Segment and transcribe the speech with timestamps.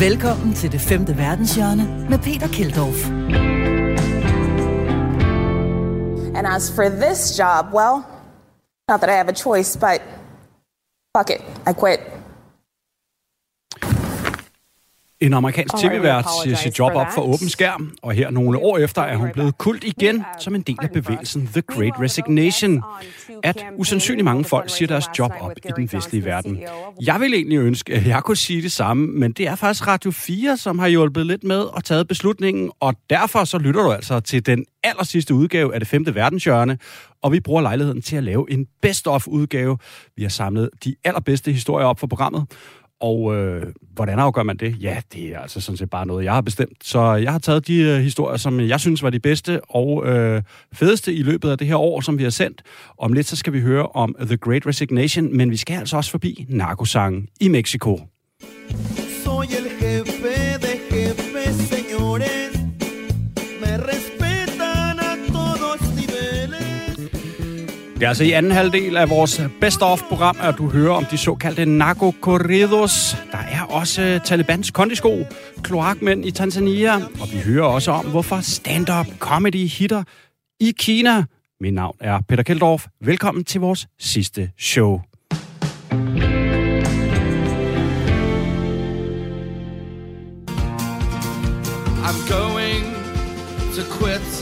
[0.00, 3.10] Velkommen til det femte verdenshjørne med Peter Kildorf.
[6.36, 7.96] And as for this job, well,
[8.88, 10.00] not that I have a choice, but
[11.16, 12.13] fuck it, I quit.
[15.20, 19.02] En amerikansk tv-vært siger sit job op for åben skærm, og her nogle år efter
[19.02, 22.82] er hun blevet kult igen som en del af bevægelsen The Great Resignation.
[23.42, 26.62] At usandsynligt mange folk siger deres job op i den vestlige verden.
[27.02, 30.10] Jeg vil egentlig ønske, at jeg kunne sige det samme, men det er faktisk Radio
[30.10, 34.20] 4, som har hjulpet lidt med og taget beslutningen, og derfor så lytter du altså
[34.20, 36.78] til den aller sidste udgave af det femte verdenshjørne,
[37.22, 39.78] og vi bruger lejligheden til at lave en best-of udgave.
[40.16, 42.46] Vi har samlet de allerbedste historier op for programmet,
[43.00, 43.62] og øh,
[43.94, 44.76] hvordan afgør man det?
[44.80, 46.76] Ja, det er altså sådan set bare noget, jeg har bestemt.
[46.82, 50.42] Så jeg har taget de øh, historier, som jeg synes var de bedste og øh,
[50.72, 52.62] fedeste i løbet af det her år, som vi har sendt.
[52.98, 56.10] Om lidt så skal vi høre om The Great Resignation, men vi skal altså også
[56.10, 58.00] forbi narkosangen i Mexico.
[59.24, 59.83] Soy el
[67.94, 71.16] Det er altså i anden halvdel af vores Best of-program, at du hører om de
[71.16, 73.16] såkaldte narco-corridos.
[73.32, 75.24] Der er også Talibans kondisko,
[75.62, 80.02] kloakmænd i Tanzania, og vi hører også om, hvorfor stand-up comedy hitter
[80.60, 81.24] i Kina.
[81.60, 82.86] Mit navn er Peter Keldorf.
[83.00, 85.00] Velkommen til vores sidste show.
[92.06, 92.84] I'm going
[93.74, 94.33] to quit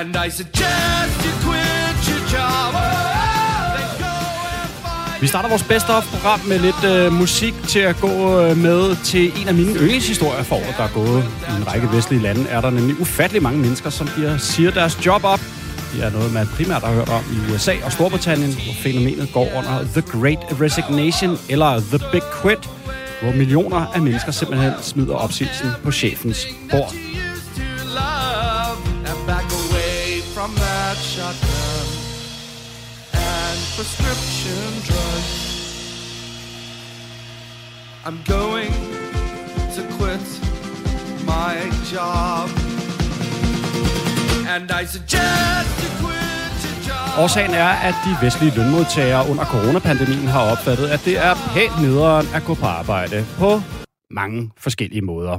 [0.00, 2.72] And I suggest you quit your job.
[3.98, 4.08] Go
[5.08, 9.04] and Vi starter vores Best of-program med lidt øh, musik til at gå øh, med
[9.04, 11.24] til en af mine yndlingshistorier for året, der er gået.
[11.50, 15.06] I en række vestlige lande er der nemlig ufattelig mange mennesker, som bliver, siger deres
[15.06, 15.40] job op.
[15.92, 19.48] Det er noget, man primært har hørt om i USA og Storbritannien, hvor fænomenet går
[19.58, 22.70] under The Great Resignation eller The Big Quit,
[23.22, 26.94] hvor millioner af mennesker simpelthen smider opsigelsen på chefens bord.
[33.76, 35.32] Prescription drugs.
[38.06, 38.72] I'm going
[39.76, 40.26] to quit
[41.26, 41.54] my
[41.92, 42.48] job.
[44.54, 47.18] And I suggest you quit your job.
[47.18, 52.26] Årsagen er, at de vestlige lønmodtagere under coronapandemien har opfattet, at det er pænt nederen
[52.34, 53.62] at gå på arbejde på
[54.10, 55.38] mange forskellige måder.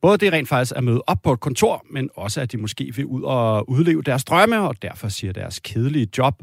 [0.00, 2.92] Både det rent faktisk at møde op på et kontor, men også at de måske
[2.96, 6.34] vil ud og udleve deres drømme, og derfor siger deres kedelige job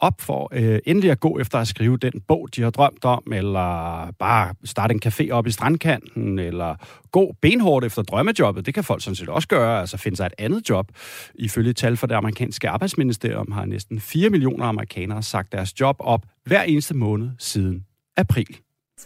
[0.00, 3.32] op for øh, endelig at gå efter at skrive den bog, de har drømt om,
[3.32, 6.74] eller bare starte en café op i strandkanten, eller
[7.12, 8.66] gå benhårdt efter drømmejobbet.
[8.66, 10.92] Det kan folk sådan set også gøre, altså finde sig et andet job.
[11.34, 16.26] Ifølge tal fra det amerikanske arbejdsministerium har næsten 4 millioner amerikanere sagt deres job op
[16.44, 17.84] hver eneste måned siden
[18.16, 18.56] april.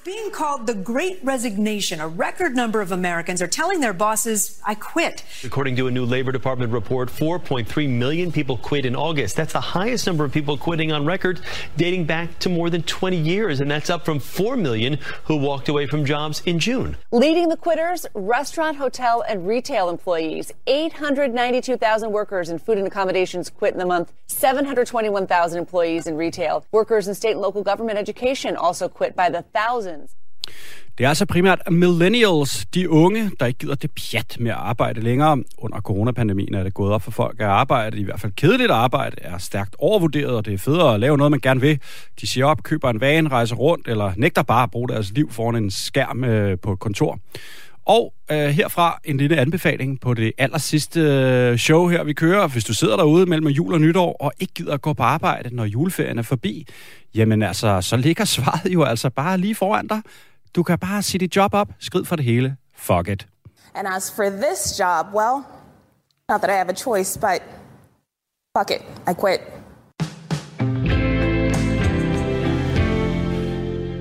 [0.06, 2.00] It's being called the Great Resignation.
[2.00, 5.24] A record number of Americans are telling their bosses, I quit.
[5.42, 9.34] According to a new Labor Department report, 4.3 million people quit in August.
[9.34, 11.40] That's the highest number of people quitting on record
[11.76, 15.68] dating back to more than 20 years, and that's up from 4 million who walked
[15.68, 16.96] away from jobs in June.
[17.10, 20.52] Leading the quitters, restaurant, hotel, and retail employees.
[20.68, 24.12] 892,000 workers in food and accommodations quit in the month.
[24.28, 26.64] 721,000 employees in retail.
[26.70, 29.95] Workers in state and local government education also quit by the thousands.
[30.98, 35.00] Det er altså primært millennials, de unge, der ikke gider det pjat med at arbejde
[35.00, 35.44] længere.
[35.58, 39.16] Under coronapandemien er det gået op for folk at arbejde, i hvert fald kedeligt arbejde,
[39.20, 41.80] er stærkt overvurderet, og det er federe at lave noget, man gerne vil.
[42.20, 45.30] De siger op, køber en van, rejser rundt, eller nægter bare at bruge deres liv
[45.30, 47.18] foran en skærm øh, på et kontor.
[47.86, 52.48] Og øh, herfra en lille anbefaling på det aller sidste øh, show her, vi kører.
[52.48, 55.56] Hvis du sidder derude mellem jul og nytår og ikke gider at gå på arbejde,
[55.56, 56.66] når juleferien er forbi,
[57.14, 60.02] jamen altså, så ligger svaret jo altså bare lige foran dig.
[60.56, 62.56] Du kan bare sige dit job op, skrid for det hele.
[62.76, 63.26] Fuck it.
[63.74, 65.44] And as for this job, well,
[66.28, 67.42] not that I have a choice, but
[68.58, 69.40] fuck it, I quit.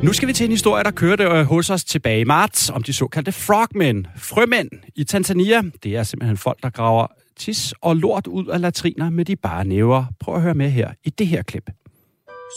[0.03, 2.83] Nu skal vi til en historie, der kørte øh, hos os tilbage i marts, om
[2.83, 5.61] de såkaldte frogmen, frømænd i Tanzania.
[5.83, 7.07] Det er simpelthen folk, der graver
[7.39, 10.05] tis og lort ud af latriner med de bare næver.
[10.19, 11.69] Prøv at høre med her i det her klip.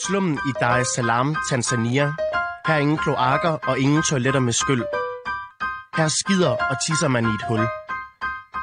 [0.07, 2.13] Slummen i Dar es Salaam, Tanzania.
[2.67, 4.83] Her er ingen kloakker og ingen toiletter med skyld.
[5.97, 7.61] Her skider og tisser man i et hul.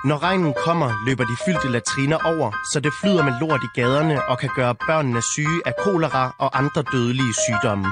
[0.05, 4.25] Når regnen kommer, løber de fyldte latriner over, så det flyder med lort i gaderne
[4.29, 7.87] og kan gøre børnene syge af kolera og andre dødelige sygdomme.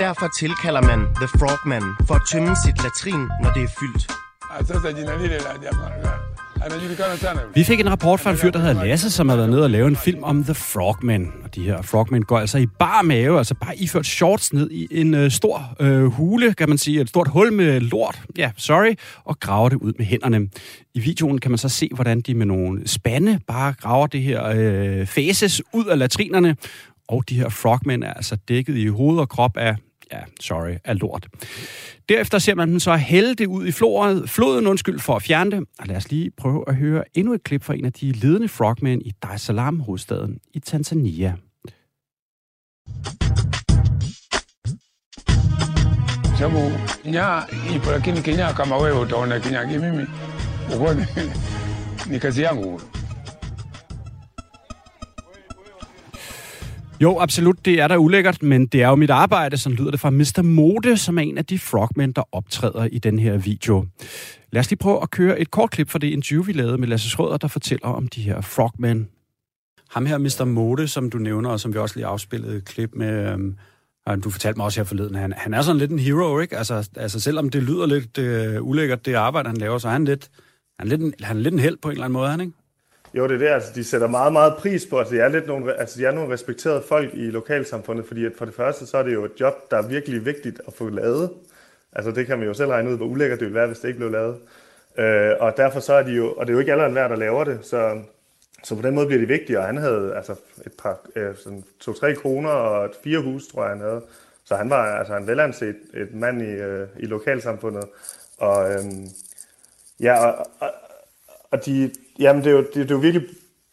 [0.00, 4.04] Derfor tilkalder man The Frogman for at tømme sit latrin, når det er fyldt.
[7.54, 9.70] Vi fik en rapport fra en fyr, der hedder Lasse, som har været nede og
[9.70, 11.32] lave en film om The Frogman.
[11.44, 14.88] Og de her Frogmen går altså i bar mave, altså bare iført shorts ned i
[14.90, 18.94] en øh, stor øh, hule, kan man sige, et stort hul med lort, ja, sorry,
[19.24, 20.48] og graver det ud med hænderne.
[20.94, 24.46] I videoen kan man så se, hvordan de med nogle spande bare graver det her
[24.46, 26.56] øh, faces ud af latrinerne,
[27.10, 29.76] og de her frogmen er altså dækket i hoved og krop af
[30.12, 31.26] ja, sorry, af lort.
[32.08, 35.50] Derefter ser man dem så hælde det ud i floret, floden undskyld, for at fjerne
[35.50, 35.64] det.
[35.78, 38.48] Og lad os lige prøve at høre endnu et klip fra en af de ledende
[38.48, 41.36] frogmen i Dar es Salaam, hovedstaden i Tanzania.
[46.38, 46.72] sababu
[47.04, 50.06] nya ipo lakini kinyaa kama wewe utaona kenya mimi
[50.78, 51.06] uone
[52.06, 52.80] ni kazi yangu
[57.02, 60.00] Jo, absolut, det er da ulækkert, men det er jo mit arbejde, som lyder det
[60.00, 60.42] fra Mr.
[60.42, 63.86] Mode, som er en af de frogmen, der optræder i den her video.
[64.52, 66.88] Lad os lige prøve at køre et kort klip fra det interview, vi lavede med
[66.88, 69.08] Lasse Schrøder, der fortæller om de her frogmen.
[69.90, 70.44] Ham her, Mr.
[70.44, 73.56] Mode, som du nævner, og som vi også lige afspillede et klip med, øhm,
[74.24, 76.56] du fortalte mig også her forleden, han, han er sådan lidt en hero, ikke?
[76.56, 80.04] Altså, altså selvom det lyder lidt øh, ulækkert, det arbejde, han laver, så er han
[80.04, 80.30] lidt,
[80.78, 82.40] han er lidt, en, han er lidt en held på en eller anden måde, han,
[82.40, 82.52] ikke?
[83.14, 83.48] Jo, det er det.
[83.48, 86.06] Altså, de sætter meget, meget pris på, at altså, de er, lidt nogle, altså, de
[86.06, 89.24] er nogle respekterede folk i lokalsamfundet, fordi at for det første, så er det jo
[89.24, 91.30] et job, der er virkelig vigtigt at få lavet.
[91.92, 93.88] Altså, det kan man jo selv regne ud, hvor ulækkert det ville være, hvis det
[93.88, 94.36] ikke blev lavet.
[94.98, 97.16] Øh, og derfor så er de jo, og det er jo ikke alle værd, der
[97.16, 98.02] laver det, så,
[98.64, 100.34] så på den måde bliver de vigtige, og han havde altså
[100.66, 104.02] et par, øh, sådan to-tre kroner og et fire hus, tror jeg, han havde.
[104.44, 107.84] Så han var altså en velanset et mand i, øh, i lokalsamfundet.
[108.38, 108.84] Og, øh,
[110.00, 110.70] ja, og, og,
[111.50, 111.90] og de,
[112.20, 113.28] jamen det er jo, det, det er jo virkelig,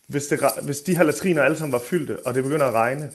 [0.07, 3.11] hvis, det, hvis de her latriner alle sammen var fyldte, og det begynder at regne,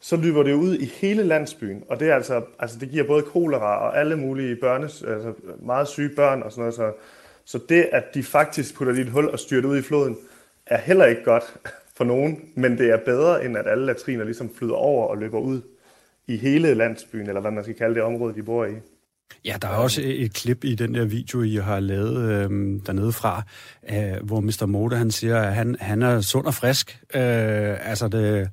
[0.00, 3.22] så løber det ud i hele landsbyen, og det er altså, altså det giver både
[3.22, 6.92] kolera og alle mulige børnes, altså meget syge børn og sådan noget, så,
[7.44, 10.16] så det, at de faktisk putter dit et hul og styrer det ud i floden,
[10.66, 11.56] er heller ikke godt
[11.96, 15.38] for nogen, men det er bedre, end at alle latriner ligesom flyder over og løber
[15.38, 15.60] ud
[16.26, 18.74] i hele landsbyen, eller hvad man skal kalde det område, de bor i.
[19.44, 22.50] Ja, der er også et klip i den der video, I har lavet øh,
[22.86, 23.42] dernede fra,
[23.90, 24.66] øh, hvor Mr.
[24.66, 26.98] Mode, han siger, at han, han er sund og frisk.
[27.14, 28.48] Øh, altså, det,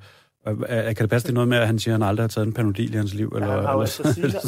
[0.47, 2.47] øh, kan det passe det noget med, at han siger, at han aldrig har taget
[2.47, 3.31] en panodil i hans liv?
[3.35, 4.03] Eller, ja, han har jo altså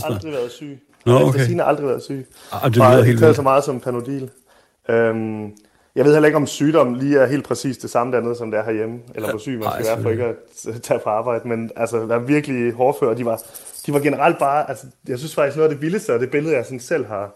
[0.10, 0.80] aldrig været syg.
[1.06, 1.48] Nå, okay.
[1.48, 2.28] Han har aldrig været syg.
[2.52, 3.36] Ah, det lyder helt vildt.
[3.36, 4.30] så meget som panodil.
[4.90, 5.52] Øhm,
[5.96, 8.60] jeg ved heller ikke, om sygdom lige er helt præcis det samme dernede, som det
[8.60, 10.36] er herhjemme, eller hvor syg man skal være for ikke at
[10.84, 13.42] tage på arbejde, men altså, der er virkelig hårdfør, de var,
[13.86, 16.56] de var generelt bare, altså, jeg synes faktisk noget af det vildeste, og det billede,
[16.56, 17.32] jeg sådan selv har,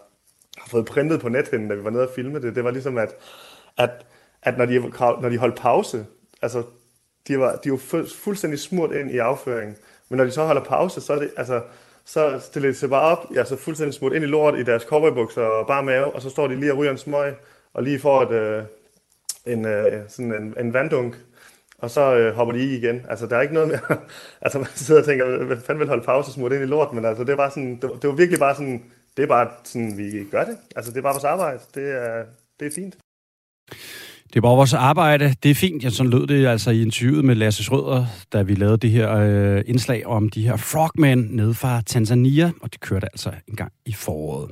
[0.58, 2.98] har fået printet på nethinden, da vi var nede og filme det, det var ligesom,
[2.98, 3.14] at,
[3.78, 3.90] at,
[4.42, 6.06] at når, de, når de holdt pause,
[6.42, 6.62] altså,
[7.28, 9.76] de var, de var fuldstændig smurt ind i afføringen,
[10.08, 11.60] men når de så holder pause, så er det, altså,
[12.04, 14.82] så stiller de sig bare op, ja, så fuldstændig smurt ind i lort i deres
[14.82, 17.34] cowboybukser og bare mave, og så står de lige og ryger en smøg,
[17.74, 18.64] og lige får et, øh,
[19.46, 21.16] en, øh, sådan en, en vanddunk,
[21.78, 23.00] og så øh, hopper de i igen.
[23.08, 23.98] Altså, der er ikke noget mere...
[24.42, 27.04] altså, man sidder og tænker, hvad fanden vil holde pause smurt ind i lort, men
[27.04, 28.82] altså, det, var, sådan, det, det var virkelig bare sådan,
[29.16, 30.56] det er bare sådan, vi gør det.
[30.76, 31.60] Altså, det er bare vores arbejde.
[31.74, 32.24] Det er,
[32.60, 32.96] det er fint.
[34.28, 35.34] Det er bare vores arbejde.
[35.42, 35.84] Det er fint.
[35.84, 39.16] Ja, sådan lød det altså i interviewet med Lasse Schrøder, da vi lavede det her
[39.16, 43.72] øh, indslag om de her frogmen nede fra Tanzania, og det kørte altså en gang
[43.86, 44.50] i foråret.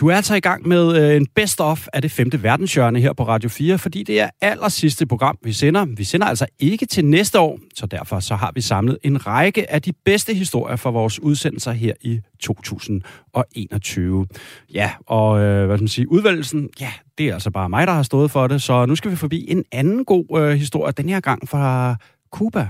[0.00, 3.22] Du er altså i gang med øh, en best-of af det femte verdenshjørne her på
[3.22, 5.84] Radio 4, fordi det er aller sidste program, vi sender.
[5.84, 9.70] Vi sender altså ikke til næste år, så derfor så har vi samlet en række
[9.72, 14.26] af de bedste historier fra vores udsendelser her i 2021.
[14.74, 17.92] Ja, og øh, hvad skal man sige, udvalgelsen, ja, det er altså bare mig, der
[17.92, 21.08] har stået for det, så nu skal vi forbi en anden god øh, historie, den
[21.08, 21.96] her gang fra
[22.30, 22.68] Cuba.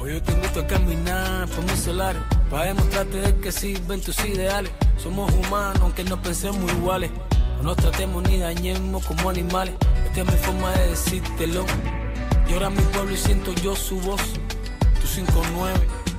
[0.00, 4.70] Hoy yo te invito caminar por mis solares Para demostrarte de que sirven tus ideales.
[4.96, 7.10] Somos humanos aunque no pensemos iguales.
[7.58, 9.74] No nos tratemos ni dañemos como animales.
[10.06, 11.66] Esta es mi forma de decírtelo.
[12.48, 14.22] Llora mi pueblo y siento yo su voz.
[15.00, 15.74] Tu 59,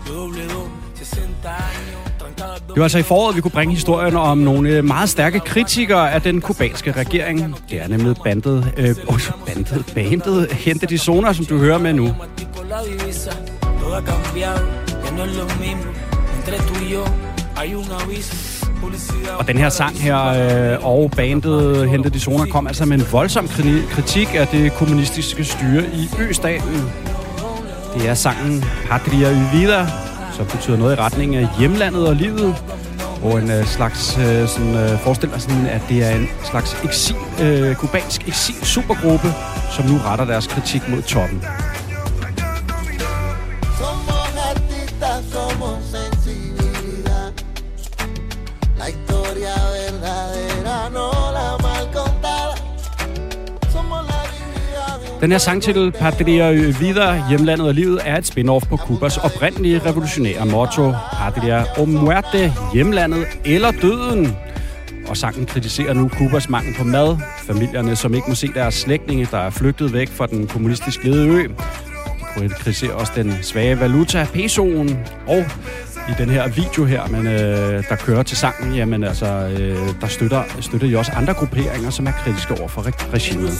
[0.05, 4.37] yo doble 2, 60 años Det var altså i foråret, vi kunne bringe historien om
[4.37, 7.55] nogle øh, meget stærke kritikere af den kubanske regering.
[7.69, 8.95] Det er nemlig bandet, øh,
[9.47, 12.15] bandet, bandet Hente de Zoner, som du hører med nu.
[19.39, 20.25] Og den her sang her,
[20.73, 23.47] øh, og bandet Hente de Zoner, kom altså med en voldsom
[23.91, 26.91] kritik af det kommunistiske styre i Østaten.
[27.95, 29.87] Det er sangen Patria y Vida,
[30.39, 32.55] så betyder noget i retning af hjemlandet og livet.
[33.23, 37.15] Og en øh, slags, øh, sådan, øh, forestiller sådan, at det er en slags eksil,
[37.41, 39.27] øh, kubansk eksil supergruppe,
[39.71, 41.43] som nu retter deres kritik mod toppen.
[55.21, 60.45] Den her sangtitel, Patria Vida, Hjemlandet og Livet, er et spin-off på Kubas oprindelige revolutionære
[60.45, 64.37] motto, Patria o Muerte, Hjemlandet eller Døden.
[65.07, 69.27] Og sangen kritiserer nu Kubas mangel på mad, familierne, som ikke må se deres slægtninge,
[69.31, 71.47] der er flygtet væk fra den kommunistisk ledede ø.
[72.39, 75.45] De kritiserer også den svage valuta, pesoen, og
[76.09, 80.07] i den her video her, men, øh, der kører til sangen, jamen altså, øh, der
[80.07, 83.51] støtter, støtter jo også andre grupperinger, som er kritiske over for regimet.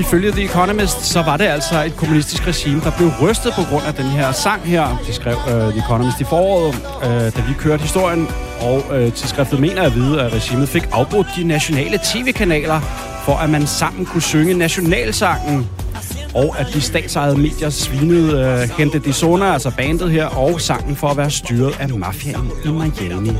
[0.00, 3.84] Ifølge The Economist, så var det altså et kommunistisk regime, der blev rystet på grund
[3.86, 5.02] af den her sang her.
[5.06, 8.28] De skrev uh, The Economist i foråret, uh, da vi kørte historien.
[8.60, 12.80] Og uh, tidsskriftet mener at vide, at regimet fik afbrudt de nationale tv-kanaler,
[13.24, 15.68] for at man sammen kunne synge nationalsangen.
[16.34, 20.96] Og at de statsejede medier svinede uh, Gente de Zona, altså bandet her, og sangen
[20.96, 23.30] for at være styret af mafiaen i Miami.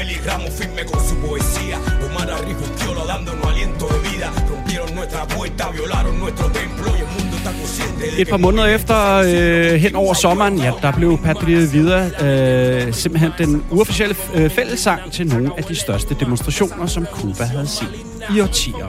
[0.00, 1.76] Meli Ramos firme con su poesía.
[2.06, 4.32] Omar Arrijuquiola dándonos aliento de vida.
[4.48, 8.66] Rompieron nuestra puerta, violaron nuestro templo y el mundo está consciente de Et par måneder
[8.78, 14.50] efter, øh, hen over sommeren, ja, der blev Patria Vida øh, simpelthen den uofficielle øh,
[14.50, 17.94] fællessang til nogle af de største demonstrationer, som Cuba havde set
[18.34, 18.86] i årtier.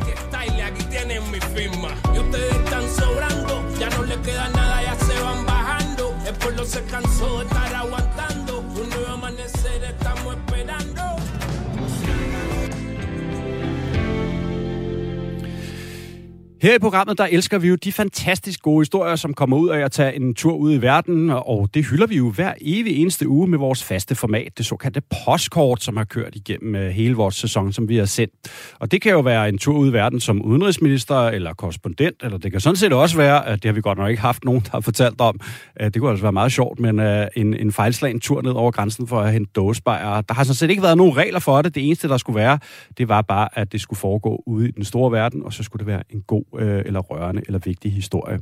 [16.61, 19.79] Her i programmet, der elsker vi jo de fantastisk gode historier, som kommer ud af
[19.79, 23.27] at tage en tur ud i verden, og det hylder vi jo hver evig eneste
[23.27, 27.35] uge med vores faste format, det såkaldte postkort, som har kørt igennem øh, hele vores
[27.35, 28.33] sæson, som vi har sendt.
[28.79, 32.37] Og det kan jo være en tur ud i verden som udenrigsminister eller korrespondent, eller
[32.37, 34.61] det kan sådan set også være, at det har vi godt nok ikke haft nogen,
[34.61, 35.39] der har fortalt om.
[35.81, 38.71] Øh, det kunne altså være meget sjovt, men øh, en, en fejlslagen tur ned over
[38.71, 40.23] grænsen for at hente dåsebejere.
[40.27, 41.75] Der har sådan set ikke været nogen regler for det.
[41.75, 42.59] Det eneste, der skulle være,
[42.97, 45.79] det var bare, at det skulle foregå ude i den store verden, og så skulle
[45.79, 48.39] det være en god øh, eller rørende eller vigtig historie.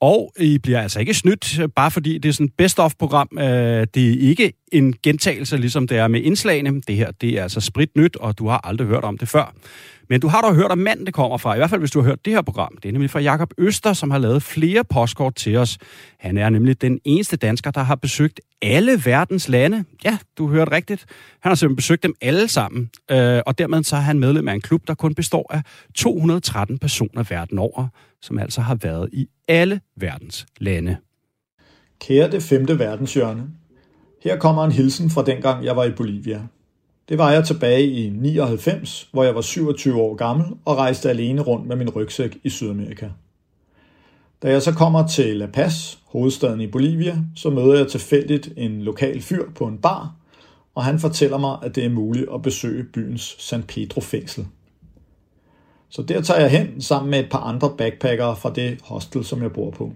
[0.00, 3.28] Og I bliver altså ikke snydt, bare fordi det er sådan et best-of-program.
[3.38, 6.80] Øh, det er ikke en gentagelse, ligesom det er med indslagene.
[6.80, 9.54] Det her, det er altså sprit nyt, og du har aldrig hørt om det før.
[10.10, 12.00] Men du har dog hørt om manden, det kommer fra, i hvert fald hvis du
[12.00, 12.76] har hørt det her program.
[12.82, 15.78] Det er nemlig fra Jakob Øster, som har lavet flere postkort til os.
[16.18, 19.84] Han er nemlig den eneste dansker, der har besøgt alle verdens lande.
[20.04, 21.06] Ja, du hørte rigtigt.
[21.40, 24.54] Han har simpelthen besøgt dem alle sammen, øh, og dermed så er han medlem af
[24.54, 25.62] en klub, der kun består af
[25.94, 27.86] 213 personer verden over,
[28.22, 30.96] som altså har været i alle verdens lande.
[32.00, 33.44] Kære det femte verdenshjørne.
[34.22, 36.42] Her kommer en hilsen fra dengang, jeg var i Bolivia.
[37.10, 41.42] Det var jeg tilbage i 99, hvor jeg var 27 år gammel og rejste alene
[41.42, 43.08] rundt med min rygsæk i Sydamerika.
[44.42, 48.82] Da jeg så kommer til La Paz, hovedstaden i Bolivia, så møder jeg tilfældigt en
[48.82, 50.14] lokal fyr på en bar,
[50.74, 54.46] og han fortæller mig, at det er muligt at besøge byens San Pedro fængsel.
[55.88, 59.42] Så der tager jeg hen sammen med et par andre backpackere fra det hostel, som
[59.42, 59.92] jeg bor på.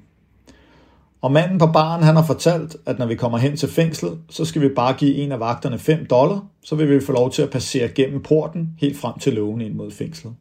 [1.24, 4.44] Og manden på baren, han har fortalt, at når vi kommer hen til fængslet, så
[4.44, 7.42] skal vi bare give en af vagterne 5 dollar, så vil vi få lov til
[7.42, 10.34] at passere gennem porten helt frem til lågen ind mod fængslet.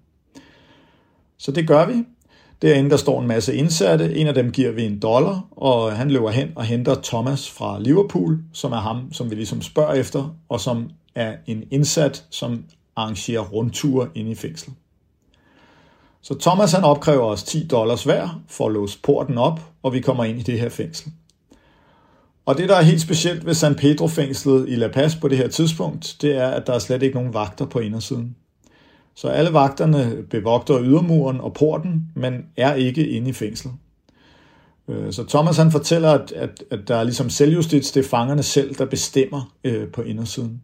[1.38, 1.94] Så det gør vi.
[2.62, 4.16] Derinde der står en masse indsatte.
[4.16, 7.80] En af dem giver vi en dollar, og han løber hen og henter Thomas fra
[7.80, 12.63] Liverpool, som er ham, som vi ligesom spørger efter, og som er en indsat, som
[12.96, 14.75] arrangerer rundture ind i fængslet.
[16.24, 20.00] Så Thomas han opkræver os 10 dollars hver for at låse porten op, og vi
[20.00, 21.12] kommer ind i det her fængsel.
[22.46, 25.48] Og det, der er helt specielt ved San Pedro-fængslet i La Paz på det her
[25.48, 28.36] tidspunkt, det er, at der er slet ikke nogen vagter på indersiden.
[29.15, 33.74] Så alle vagterne bevogter ydermuren og porten, men er ikke inde i fængslet.
[34.89, 38.44] Øh, så Thomas han fortæller, at, at, at der er ligesom selvjustits, det er fangerne
[38.44, 40.63] selv, der bestemmer øh, på indersiden.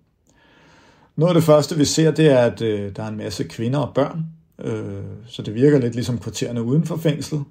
[1.16, 3.80] Noget af det første, vi ser, det er, at øh, der er en masse kvinder
[3.80, 4.26] og børn,
[4.64, 7.44] Øh, så det virker lidt ligesom kvartererne uden for fængslet.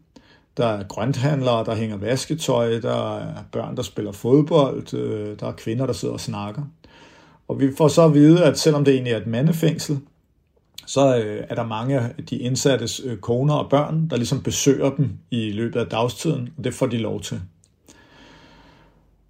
[0.57, 5.53] Der er grønthandlere, der hænger vasketøj, der er børn, der spiller fodbold, øh, der er
[5.53, 6.63] kvinder, der sidder og snakker.
[7.49, 9.99] Og vi får så at vide, at selvom det egentlig er et mandefængsel,
[10.87, 14.91] så øh, er der mange af de indsattes øh, koner og børn, der ligesom besøger
[14.91, 17.41] dem i løbet af dagstiden, og det får de lov til.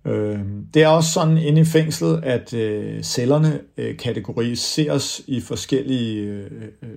[0.08, 6.22] Øhm, det er også sådan inde i fængslet, at øh, cellerne øh, kategoriseres i forskellige,
[6.22, 6.88] øh,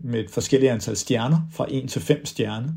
[0.00, 2.68] med et forskelligt antal stjerner, fra 1 til 5 stjerner.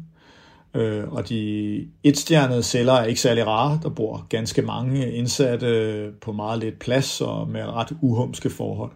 [1.08, 3.80] Og de etstjernede celler er ikke særlig rare.
[3.84, 8.92] Der bor ganske mange indsatte på meget lidt plads og med ret uhumske forhold.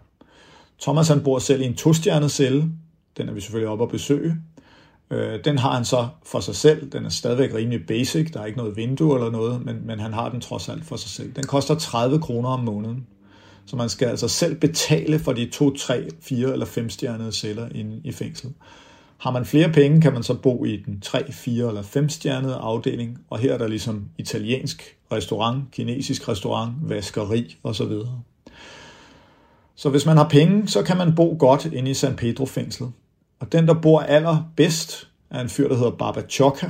[0.82, 2.72] Thomas han bor selv i en tostjernet celle.
[3.18, 4.36] Den er vi selvfølgelig oppe at besøge.
[5.12, 6.92] Øh, den har han så for sig selv.
[6.92, 8.32] Den er stadigvæk rimelig basic.
[8.32, 10.96] Der er ikke noget vindue eller noget, men, men han har den trods alt for
[10.96, 11.32] sig selv.
[11.32, 13.08] Den koster 30 kroner om måneden.
[13.66, 17.70] Så man skal altså selv betale for de to, tre, fire eller fem stjernede celler
[17.76, 18.54] inde i fængslet.
[19.18, 22.56] Har man flere penge, kan man så bo i den 3, 4 eller 5 stjernede
[22.56, 27.92] afdeling, og her er der ligesom italiensk restaurant, kinesisk restaurant, vaskeri osv.
[29.76, 32.92] Så hvis man har penge, så kan man bo godt inde i San Pedro fængslet.
[33.40, 36.68] Og den, der bor allerbedst, er en fyr, der hedder Baba Choka.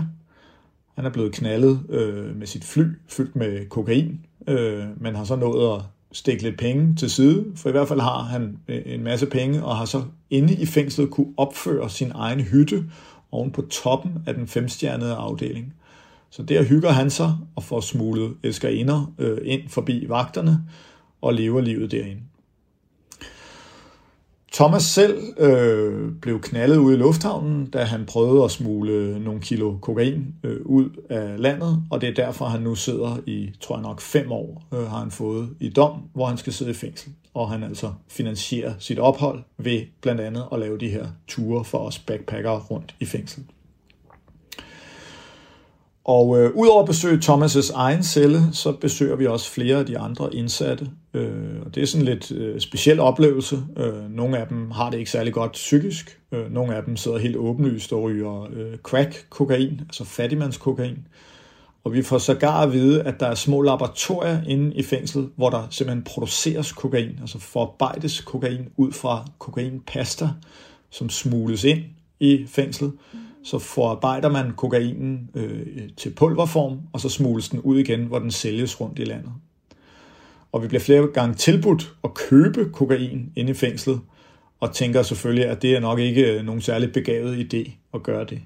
[0.95, 5.35] Han er blevet knaldet øh, med sit fly, fyldt med kokain, øh, men har så
[5.35, 5.81] nået at
[6.11, 9.63] stikke lidt penge til side, for i hvert fald har han øh, en masse penge,
[9.63, 12.83] og har så inde i fængslet kunne opføre sin egen hytte
[13.31, 15.73] oven på toppen af den femstjernede afdeling.
[16.29, 20.63] Så der hygger han sig og får smuglet elskerinder øh, ind forbi vagterne
[21.21, 22.21] og lever livet derinde.
[24.53, 29.77] Thomas selv øh, blev knaldet ud i lufthavnen, da han prøvede at smule nogle kilo
[29.81, 33.83] kokain øh, ud af landet, og det er derfor, han nu sidder i, tror jeg
[33.83, 37.11] nok, fem år, øh, har han fået i dom, hvor han skal sidde i fængsel.
[37.33, 41.77] Og han altså finansierer sit ophold ved blandt andet at lave de her ture for
[41.77, 43.43] os backpackere rundt i fængsel.
[46.07, 49.97] Og øh, udover at besøge Thomas' egen celle, så besøger vi også flere af de
[49.97, 50.89] andre indsatte.
[51.13, 53.59] Øh, og det er sådan lidt øh, speciel oplevelse.
[53.77, 56.19] Øh, nogle af dem har det ikke særlig godt psykisk.
[56.31, 61.07] Øh, nogle af dem sidder helt åbenlyst og ryger øh, crack-kokain, altså fattigmandskokain.
[61.83, 65.49] Og vi får sågar at vide, at der er små laboratorier inde i fængslet, hvor
[65.49, 70.29] der simpelthen produceres kokain, altså forarbejdes kokain ud fra kokainpasta,
[70.89, 71.79] som smugles ind
[72.19, 72.91] i fængslet
[73.47, 75.65] så forarbejder man kokainen øh,
[75.97, 79.31] til pulverform, og så smules den ud igen, hvor den sælges rundt i landet.
[80.51, 83.99] Og vi bliver flere gange tilbudt at købe kokain inde i fængslet,
[84.59, 88.25] og tænker selvfølgelig, at det er nok ikke øh, nogen særlig begavet idé at gøre
[88.25, 88.41] det.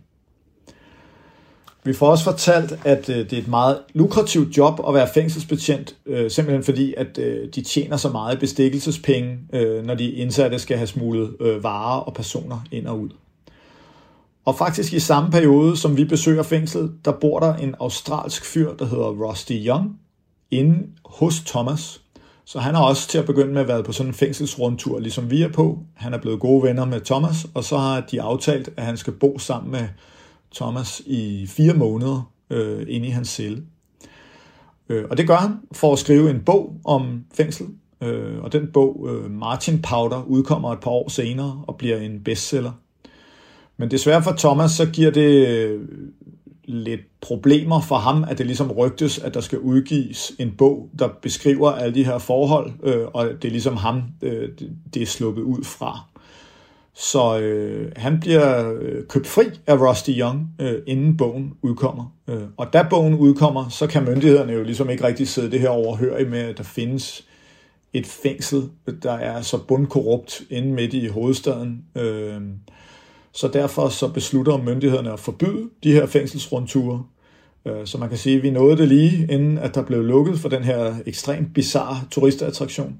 [1.83, 5.95] Vi får også fortalt, at øh, det er et meget lukrativt job at være fængselsbetjent,
[6.05, 10.77] øh, simpelthen fordi, at øh, de tjener så meget bestikkelsespenge, øh, når de indsatte skal
[10.77, 13.09] have smuglet øh, varer og personer ind og ud.
[14.45, 18.73] Og faktisk i samme periode, som vi besøger fængslet, der bor der en australsk fyr,
[18.73, 19.99] der hedder Rusty Young,
[20.51, 22.01] inde hos Thomas.
[22.45, 25.41] Så han har også til at begynde med været på sådan en fængselsrundtur, ligesom vi
[25.41, 25.79] er på.
[25.93, 29.13] Han er blevet gode venner med Thomas, og så har de aftalt, at han skal
[29.13, 29.87] bo sammen med
[30.55, 33.63] Thomas i fire måneder øh, inde i hans celle.
[34.89, 37.67] Øh, og det gør han for at skrive en bog om fængsel.
[38.01, 42.23] Øh, og den bog, øh, Martin Powder, udkommer et par år senere og bliver en
[42.23, 42.71] bestseller.
[43.81, 45.81] Men desværre for Thomas, så giver det øh,
[46.63, 51.09] lidt problemer for ham, at det ligesom rygtes, at der skal udgives en bog, der
[51.21, 54.49] beskriver alle de her forhold, øh, og det er ligesom ham, øh,
[54.93, 55.99] det er sluppet ud fra.
[56.93, 62.13] Så øh, han bliver øh, købt fri af Rusty Young, øh, inden bogen udkommer.
[62.27, 65.69] Øh, og da bogen udkommer, så kan myndighederne jo ligesom ikke rigtig sidde det her
[65.69, 67.25] overhørige med, at der findes
[67.93, 68.69] et fængsel,
[69.03, 71.83] der er så bundkorrupt inde midt i hovedstaden.
[71.95, 72.41] Øh,
[73.33, 77.03] så derfor så beslutter myndighederne at forbyde de her fængselsrundture.
[77.65, 80.39] Øh, så man kan sige, at vi nåede det lige, inden at der blev lukket
[80.39, 82.99] for den her ekstremt bizarre turistattraktion.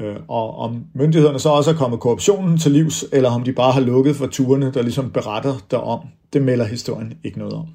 [0.00, 3.72] Øh, og om myndighederne så også er kommet korruptionen til livs, eller om de bare
[3.72, 6.00] har lukket for turene, der ligesom beretter derom,
[6.32, 7.66] det melder historien ikke noget om.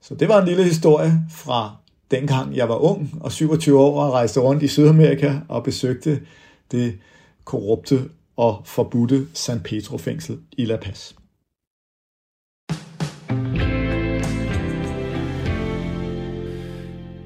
[0.00, 1.76] Så det var en lille historie fra
[2.10, 6.20] dengang jeg var ung og 27 år og rejste rundt i Sydamerika og besøgte
[6.72, 6.98] det
[7.44, 8.00] korrupte
[8.42, 11.12] og forbudte San Pedro fængsel i La Paz.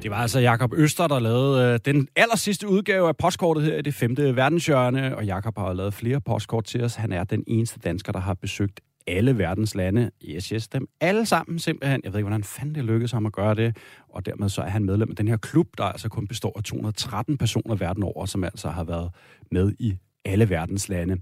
[0.03, 3.77] Det var altså Jakob Øster, der lavede øh, den aller sidste udgave af postkortet her
[3.77, 6.95] i det femte verdenshjørne, og Jakob har lavet flere postkort til os.
[6.95, 10.11] Han er den eneste dansker, der har besøgt alle verdens lande.
[10.25, 12.01] Yes, yes, dem alle sammen simpelthen.
[12.05, 13.77] Jeg ved ikke, hvordan fanden det lykkedes ham at gøre det.
[14.09, 16.63] Og dermed så er han medlem af den her klub, der altså kun består af
[16.63, 19.11] 213 personer verden over, som altså har været
[19.51, 19.97] med i
[20.27, 21.17] alle verdens lande.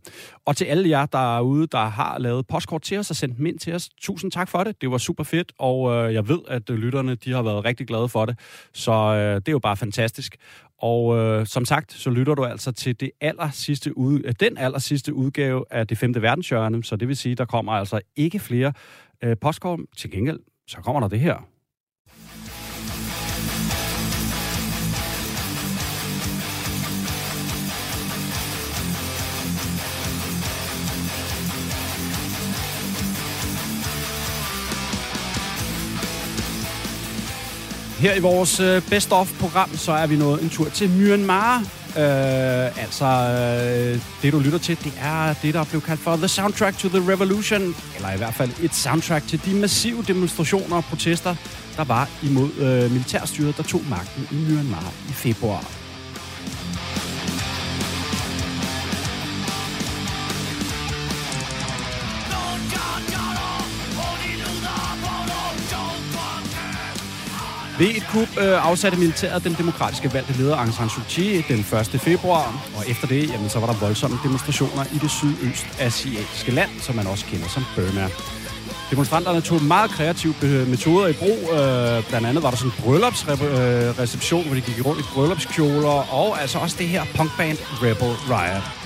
[0.46, 3.58] Og til alle jer derude, der har lavet postkort til os og sendt dem ind
[3.58, 4.80] til os, tusind tak for det.
[4.80, 7.86] Det var super fedt, og øh, jeg ved, at øh, lytterne de har været rigtig
[7.86, 8.38] glade for det.
[8.72, 10.36] Så øh, det er jo bare fantastisk.
[10.78, 14.58] Og øh, som sagt, så lytter du altså til det aller sidste ud, øh, den
[14.58, 18.38] aller sidste udgave af det femte verdenshjørne, så det vil sige, der kommer altså ikke
[18.38, 18.72] flere
[19.24, 19.80] øh, postkort.
[19.96, 21.53] Til gengæld, så kommer der det her.
[37.98, 41.58] Her i vores øh, Best of-program, så er vi nået en tur til Myanmar.
[41.96, 46.28] Øh, altså, øh, det du lytter til, det er det, der blev kaldt for The
[46.28, 47.76] Soundtrack to the Revolution.
[47.96, 51.34] Eller i hvert fald et soundtrack til de massive demonstrationer og protester,
[51.76, 55.83] der var imod øh, militærstyret, der tog magten i Myanmar i februar.
[67.78, 71.58] Ved et kup øh, afsatte militæret den demokratiske valgte leder Aung San Suu Kyi den
[71.58, 72.00] 1.
[72.00, 76.94] februar, og efter det jamen, så var der voldsomme demonstrationer i det sydøstasiatiske land, som
[76.94, 78.08] man også kender som Burma.
[78.90, 81.38] Demonstranterne tog meget kreative øh, metoder i brug.
[81.52, 86.14] Øh, blandt andet var der sådan en bryllupsreception, øh, hvor de gik rundt i bryllupskjoler,
[86.14, 88.83] og altså også det her punkband Rebel Riot.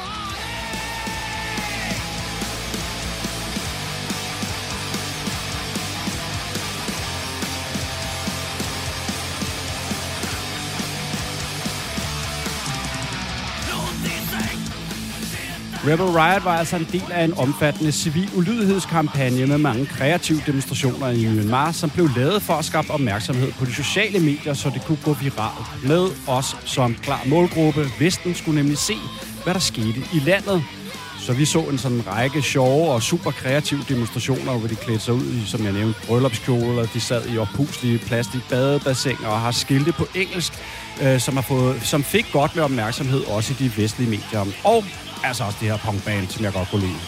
[15.88, 21.08] Rebel Riot var altså en del af en omfattende civil ulydighedskampagne med mange kreative demonstrationer
[21.08, 24.84] i Myanmar, som blev lavet for at skabe opmærksomhed på de sociale medier, så det
[24.84, 27.86] kunne gå viralt med os som klar målgruppe.
[27.98, 28.94] Vesten skulle nemlig se,
[29.44, 30.64] hvad der skete i landet.
[31.18, 35.14] Så vi så en sådan række sjove og super kreative demonstrationer, hvor de klædte sig
[35.14, 36.86] ud i, som jeg nævnte, bryllupskjoler.
[36.94, 40.52] De sad i oppuslige plastikbadebassiner og har skilte på engelsk,
[41.02, 44.46] øh, som, har fået, som fik godt med opmærksomhed også i de vestlige medier.
[44.64, 44.84] Og
[45.24, 47.00] altså også det her punkband, som jeg godt kunne lide.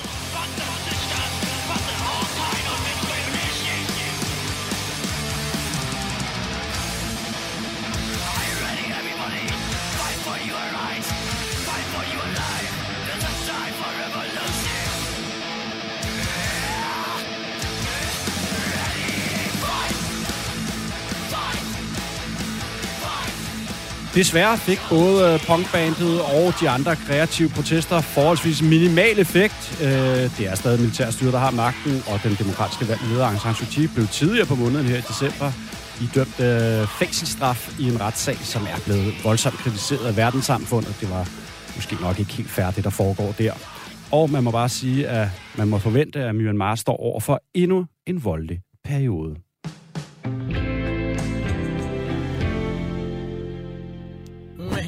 [24.20, 29.60] Desværre fik både øh, punkbandet og de andre kreative protester forholdsvis minimal effekt.
[29.82, 29.88] Øh,
[30.36, 33.66] det er stadig militærstyret, der har magten, og den demokratiske valg leder Aung San Suu
[33.72, 35.48] Kyi blev tidligere på måneden her i december
[36.04, 40.96] i dømt øh, fængselsstraf i en retssag, som er blevet voldsomt kritiseret af verdenssamfundet.
[41.00, 41.24] Det var
[41.76, 43.52] måske nok ikke helt færdigt, der foregår der.
[44.12, 45.28] Og man må bare sige, at
[45.58, 49.36] man må forvente, at Myanmar står over for endnu en voldelig periode.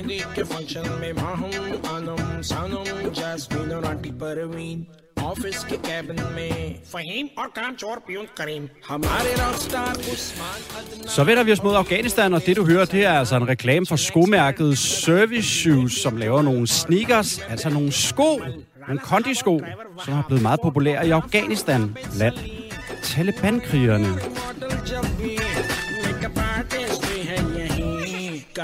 [0.02, 4.86] के फंक्शन में माहूम आनम Sanam Jasmine और aunty Parveen
[5.24, 11.44] office के cabin में फहीम और काम चोर पियून करीम हमारे rockstar Usman Så vender
[11.44, 14.78] vi os mod Afghanistan, og det du hører, det er altså en reklame for skomærket
[14.78, 18.42] Service Shoes, som laver nogle sneakers, altså nogle sko,
[18.88, 19.62] nogle kondisko,
[20.06, 22.40] som har blevet meget populære i Afghanistan blandt
[23.04, 24.08] Taliban-krigerne.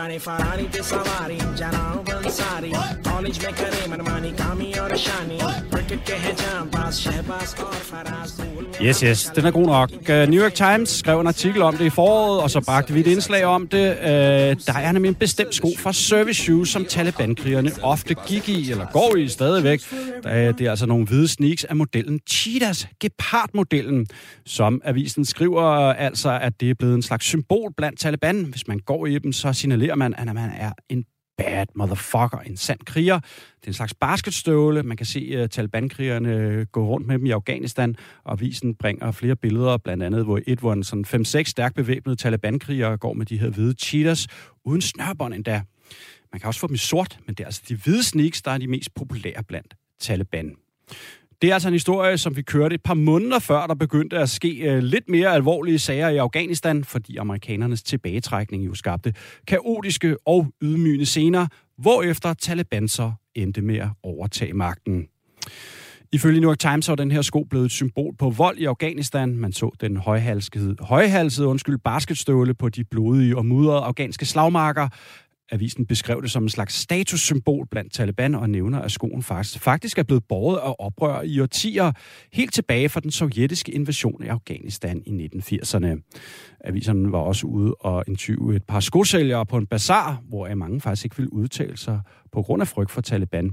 [0.00, 2.71] care farani pe salarii in geanau Bansari
[3.07, 5.37] कॉलेज में करे मनमानी कामी और शानी
[5.73, 6.33] क्रिकेट के है
[6.75, 8.29] पास शहबाज और Faraz
[8.81, 9.91] Yes, yes, den er god nok.
[10.09, 12.99] Uh, New York Times skrev en artikel om det i foråret, og så bragte vi
[12.99, 13.97] et indslag om det.
[13.97, 14.05] Uh,
[14.67, 18.85] der er nemlig en bestemt sko fra Service Shoes, som Taliban-krigerne ofte gik i, eller
[18.91, 19.81] går i stadigvæk.
[20.25, 24.05] Uh, det er altså nogle hvide sneaks af modellen Cheetahs, Gepard-modellen,
[24.45, 28.43] som avisen skriver altså, at det er blevet en slags symbol blandt Taliban.
[28.43, 31.03] Hvis man går i dem, så signalerer man, at man er en
[31.38, 33.18] bad motherfucker, en sand kriger.
[33.20, 34.82] Det er en slags basketstøvle.
[34.82, 39.10] Man kan se uh, Taliban-krigerne øh, gå rundt med dem i Afghanistan, og avisen bringer
[39.10, 43.26] flere billeder, blandt andet hvor et, hvor en sådan 5-6 stærkt bevæbnede Taliban-krigere går med
[43.26, 44.26] de her hvide cheetahs,
[44.64, 45.62] uden snørbånd endda.
[46.32, 48.50] Man kan også få dem i sort, men det er altså de hvide sneaks, der
[48.50, 50.56] er de mest populære blandt Taliban.
[51.42, 54.30] Det er altså en historie, som vi kørte et par måneder før, der begyndte at
[54.30, 59.14] ske øh, lidt mere alvorlige sager i Afghanistan, fordi amerikanernes tilbagetrækning jo skabte
[59.46, 61.46] kaotiske og ydmygende scener,
[61.78, 65.06] hvorefter Taliban så endte med at overtage magten.
[66.12, 69.36] Ifølge New York Times er den her sko blevet et symbol på vold i Afghanistan.
[69.36, 74.88] Man så den højhalsede, højhalsede undskyld, basketstøvle på de blodige og mudrede afghanske slagmarker.
[75.50, 79.98] Avisen beskrev det som en slags statussymbol blandt Taliban og nævner, at skoen faktisk, faktisk
[79.98, 81.92] er blevet båret af oprør i årtier,
[82.32, 85.86] helt tilbage fra den sovjetiske invasion af Afghanistan i 1980'erne.
[86.64, 91.04] Avisen var også ude og interviewe et par skosælgere på en bazar, hvor mange faktisk
[91.04, 92.00] ikke ville udtale sig
[92.32, 93.44] på grund af frygt for Taliban.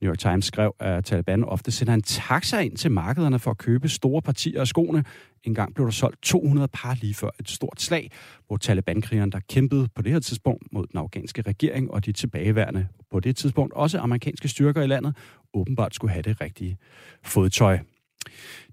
[0.00, 3.58] New York Times skrev, at Taliban ofte sender en taxa ind til markederne for at
[3.58, 5.04] købe store partier af skoene.
[5.44, 8.10] En gang blev der solgt 200 par lige før et stort slag,
[8.46, 12.88] hvor Taliban-krigerne, der kæmpede på det her tidspunkt mod den afghanske regering og de tilbageværende
[13.10, 15.14] på det tidspunkt også amerikanske styrker i landet,
[15.54, 16.78] åbenbart skulle have det rigtige
[17.22, 17.78] fodtøj.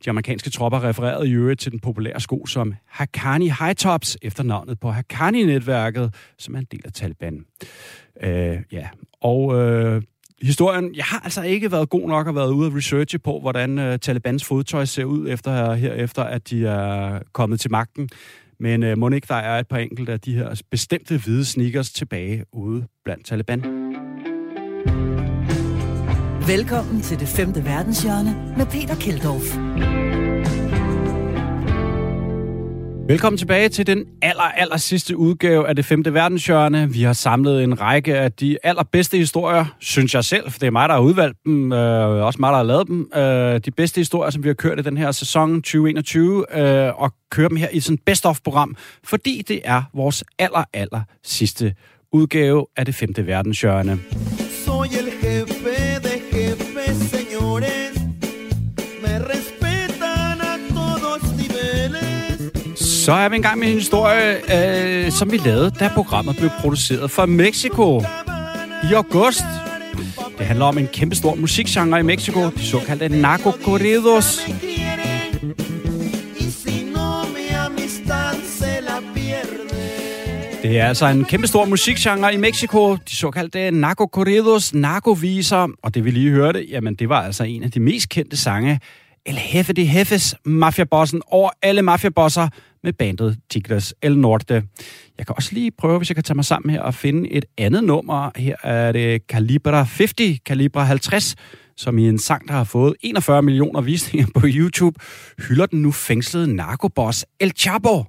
[0.05, 4.43] De amerikanske tropper refererede i øvrigt til den populære sko som Haqqani High Tops, efter
[4.43, 7.45] navnet på Haqqani-netværket, som er en del af Taliban.
[8.23, 8.89] Øh, ja,
[9.21, 10.01] og øh,
[10.41, 13.79] historien, jeg har altså ikke været god nok og været ude og researche på, hvordan
[13.79, 18.09] øh, Talibans fodtøj ser ud efter herefter, at de er kommet til magten.
[18.59, 21.91] Men øh, må ikke, der er et par enkelte af de her bestemte hvide sneakers
[21.91, 23.63] tilbage ude blandt Taliban.
[26.47, 30.18] Velkommen til det femte verdenshjørne med Peter Keldorf.
[33.09, 36.89] Velkommen tilbage til den aller, aller sidste udgave af det femte verdenshjørne.
[36.93, 40.71] Vi har samlet en række af de allerbedste historier, synes jeg selv, for det er
[40.71, 43.11] mig, der har udvalgt dem, øh, også mig, der har lavet dem.
[43.15, 47.13] Øh, de bedste historier, som vi har kørt i den her sæson 2021, øh, og
[47.31, 51.73] kører dem her i sådan et best-of-program, fordi det er vores aller, aller sidste
[52.11, 53.99] udgave af det femte verdenshjørne.
[54.65, 55.68] Soy el jefe
[63.09, 64.35] Så er vi en gang med en historie,
[65.05, 67.99] øh, som vi lavede, da programmet blev produceret fra Mexico
[68.91, 69.43] i august.
[70.37, 74.39] Det handler om en kæmpestor musikgenre i Mexico, de såkaldte narco corridos.
[80.61, 86.05] Det er altså en kæmpestor musikgenre i Mexico, de såkaldte narco corridos, narcoviser, og det
[86.05, 88.79] vi lige hørte, jamen det var altså en af de mest kendte sange,
[89.25, 92.47] El Jefe de Jefes, mafiabossen over alle mafiabosser
[92.83, 94.63] med bandet Tigres El Norte.
[95.17, 97.45] Jeg kan også lige prøve, hvis jeg kan tage mig sammen her og finde et
[97.57, 98.31] andet nummer.
[98.35, 101.35] Her er det Calibra 50, Calibra 50,
[101.77, 104.99] som i en sang, der har fået 41 millioner visninger på YouTube,
[105.47, 108.05] hylder den nu fængslede narkoboss El Chapo.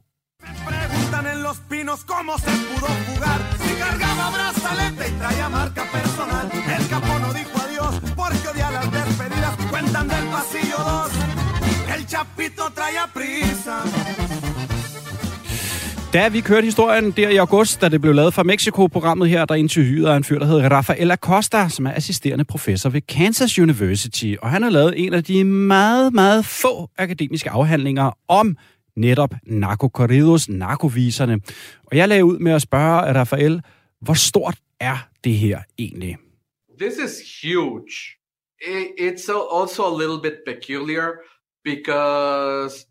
[1.71, 3.41] pinos cómo se pudo jugar.
[3.63, 6.51] Si cargaba brazalete y traía marca personal.
[6.77, 7.40] El capo no
[12.11, 13.77] chapito traía prisa.
[16.13, 19.55] Da vi kørte historien der i august, da det blev lavet fra Mexico-programmet her, der
[19.55, 24.35] interviewede en fyr, der hedder Rafael Acosta, som er assisterende professor ved Kansas University.
[24.43, 28.57] Og han har lavet en af de meget, meget få akademiske afhandlinger om
[28.97, 31.41] netop narkokorridos, narkoviserne.
[31.85, 33.63] Og jeg lagde ud med at spørge Rafael,
[34.01, 36.17] hvor stort er det her egentlig?
[36.81, 37.93] This is huge.
[39.01, 39.29] It's
[39.61, 41.09] also a little bit peculiar
[41.63, 42.87] because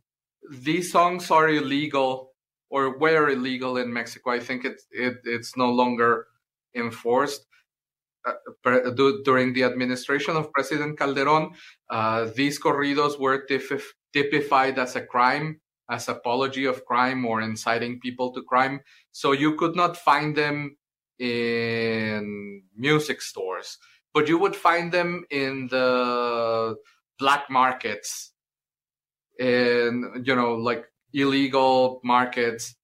[0.49, 2.33] these songs are illegal
[2.69, 4.31] or were illegal in Mexico.
[4.31, 6.27] I think it's it, it's no longer
[6.75, 7.45] enforced.
[8.25, 8.91] Uh,
[9.23, 11.51] during the administration of President Calderon,
[11.89, 13.47] uh, these corridos were
[14.13, 18.79] typified as a crime as apology of crime or inciting people to crime.
[19.11, 20.77] So you could not find them
[21.17, 23.77] in music stores,
[24.13, 26.75] but you would find them in the
[27.17, 28.31] black markets
[29.39, 32.75] in, you know, like illegal markets,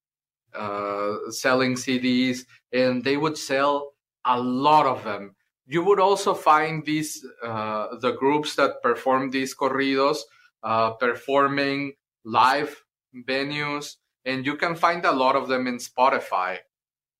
[0.56, 5.36] uh, selling CDs and they would sell a lot of them.
[5.68, 10.20] You would also find these, uh, the groups that perform these corridos,
[10.64, 12.84] uh, performing live
[13.28, 16.60] venues, and you can find a lot of them in Spotify.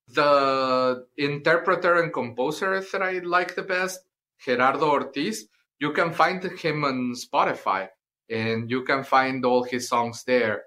[0.08, 4.00] The interpreter and composer that I like the best,
[4.40, 5.48] Gerardo Ortiz,
[5.80, 7.90] you can find him on Spotify
[8.30, 10.64] and you can find all his songs there.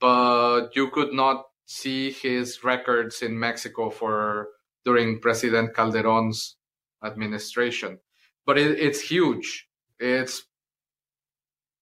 [0.00, 4.48] But you could not see his records in Mexico for
[4.84, 6.56] during President Calderon's
[7.04, 7.98] administration.
[8.46, 9.68] But it, it's huge.
[9.98, 10.42] It's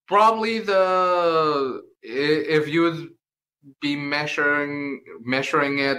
[0.07, 3.09] probably the if you would
[3.81, 5.99] be measuring measuring it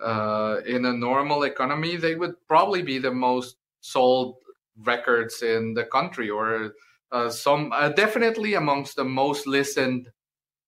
[0.00, 4.36] uh, in a normal economy, they would probably be the most sold
[4.76, 6.74] records in the country, or
[7.12, 10.08] uh, some uh, definitely amongst the most listened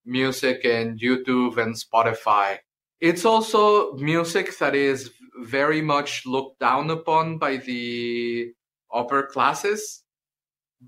[0.05, 2.59] music in YouTube and Spotify.
[3.00, 5.11] It's also music that is
[5.42, 8.53] very much looked down upon by the
[8.92, 10.03] upper classes,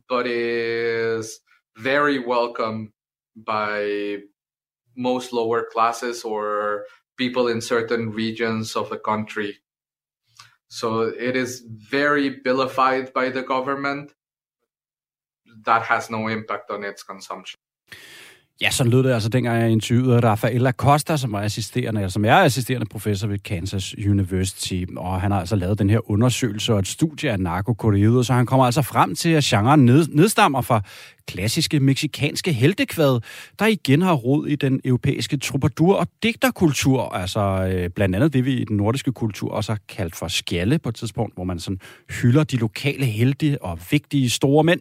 [0.09, 1.41] but is
[1.77, 2.93] very welcome
[3.35, 4.19] by
[4.97, 6.85] most lower classes or
[7.17, 9.59] people in certain regions of the country.
[10.69, 14.13] So it is very vilified by the government.
[15.67, 17.59] That has no impact on its consumption.
[18.61, 22.25] Ja, sådan lød det altså, dengang jeg interviewede Rafaela Costa, som, var assisterende, eller som
[22.25, 24.85] er assisterende professor ved Kansas University.
[24.97, 28.47] Og han har altså lavet den her undersøgelse og et studie af narkokorridet, så han
[28.47, 30.83] kommer altså frem til, at genren ned, nedstammer fra
[31.29, 33.21] klassiske meksikanske heltekvad,
[33.59, 38.45] der igen har rod i den europæiske troubadour- og digterkultur, altså øh, blandt andet det,
[38.45, 41.59] vi i den nordiske kultur også har kaldt for skjalle på et tidspunkt, hvor man
[41.59, 41.81] sådan
[42.23, 44.81] hylder de lokale helte og vigtige store mænd.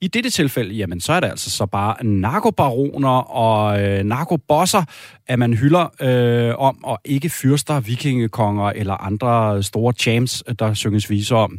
[0.00, 4.82] I dette tilfælde, jamen, så er det altså så bare narkobaroner og øh, narkobosser,
[5.26, 11.10] at man hylder øh, om, og ikke fyrster, vikingekonger eller andre store champs, der synges
[11.10, 11.58] viser om.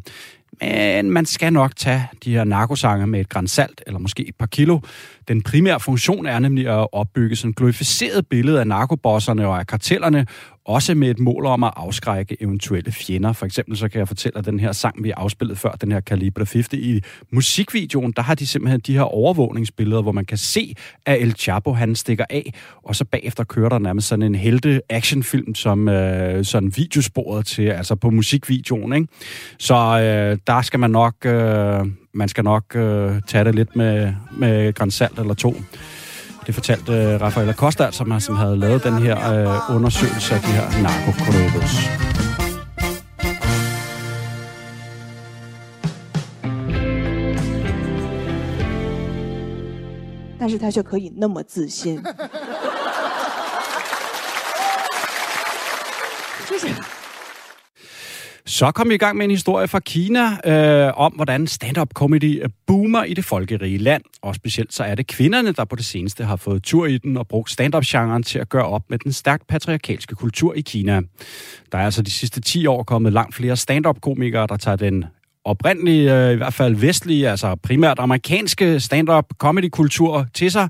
[0.61, 4.35] Men man skal nok tage de her narkosange med et græns salt, eller måske et
[4.35, 4.79] par kilo.
[5.27, 9.67] Den primære funktion er nemlig at opbygge sådan et glorificeret billede af narkobosserne og af
[9.67, 10.25] kartellerne,
[10.65, 13.33] også med et mål om at afskrække eventuelle fjender.
[13.33, 16.01] For eksempel så kan jeg fortælle, at den her sang, vi afspillede før, den her
[16.01, 20.75] Calibre 50, i musikvideoen, der har de simpelthen de her overvågningsbilleder, hvor man kan se,
[21.05, 24.81] at El Chapo, han stikker af, og så bagefter kører der nærmest sådan en helte
[24.89, 29.07] actionfilm, som øh, sådan videosporet til, altså på musikvideoen, ikke?
[29.59, 34.14] Så øh, der skal man nok, øh, man skal nok øh, tage det lidt med,
[34.36, 35.54] med grænsalt eller to.
[36.46, 39.16] Det fortalte uh, Rafael Acosta, som, som havde lavet den her
[39.68, 42.10] uh, undersøgelse af de her narkokorridors.
[50.40, 52.02] Men 是他却可以那么自信。
[56.48, 56.93] 谢谢。
[58.47, 62.43] Så kom vi i gang med en historie fra Kina øh, om, hvordan stand-up comedy
[62.67, 64.03] boomer i det folkerige land.
[64.21, 67.17] Og specielt så er det kvinderne, der på det seneste har fået tur i den
[67.17, 71.01] og brugt stand-up-genren til at gøre op med den stærkt patriarkalske kultur i Kina.
[71.71, 75.05] Der er altså de sidste 10 år kommet langt flere stand-up-komikere, der tager den
[75.45, 80.69] oprindelige, øh, i hvert fald vestlige, altså primært amerikanske stand-up comedy-kultur til sig.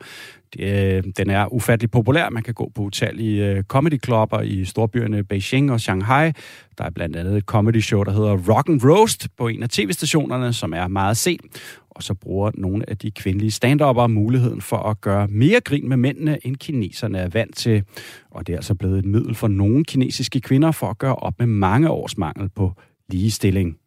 [0.59, 2.29] Øh, den er ufattelig populær.
[2.29, 6.31] Man kan gå på utallige øh, comedy-klubber i storbyerne Beijing og Shanghai.
[6.77, 10.53] Der er blandt andet et comedy-show, der hedder Rock and Roast på en af tv-stationerne,
[10.53, 11.41] som er meget set.
[11.89, 15.97] Og så bruger nogle af de kvindelige stand muligheden for at gøre mere grin med
[15.97, 17.83] mændene, end kineserne er vant til.
[18.31, 21.33] Og det er altså blevet et middel for nogle kinesiske kvinder for at gøre op
[21.39, 22.73] med mange års mangel på
[23.09, 23.77] ligestilling.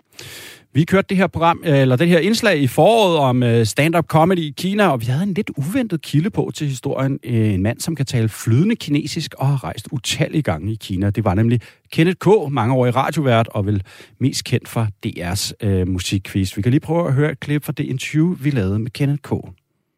[0.72, 4.06] Vi kørte det her program, øh, eller det her indslag i foråret om øh, stand-up
[4.06, 7.18] comedy i Kina, og vi havde en lidt uventet kilde på til historien.
[7.24, 11.10] Øh, en mand, som kan tale flydende kinesisk og har rejst utallige gange i Kina.
[11.10, 11.60] Det var nemlig
[11.92, 13.82] Kenneth K., mange år i radiovært, og vel
[14.20, 16.56] mest kendt for DR's øh, musikquiz.
[16.56, 19.20] Vi kan lige prøve at høre et klip fra det interview, vi lavede med Kenneth
[19.22, 19.32] K.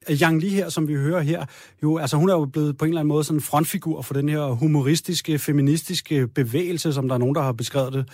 [0.08, 1.44] Øh, Yang Li her, som vi hører her,
[1.82, 4.14] jo, altså hun er jo blevet på en eller anden måde sådan en frontfigur for
[4.14, 8.04] den her humoristiske, feministiske bevægelse, som der er nogen, der har beskrevet det.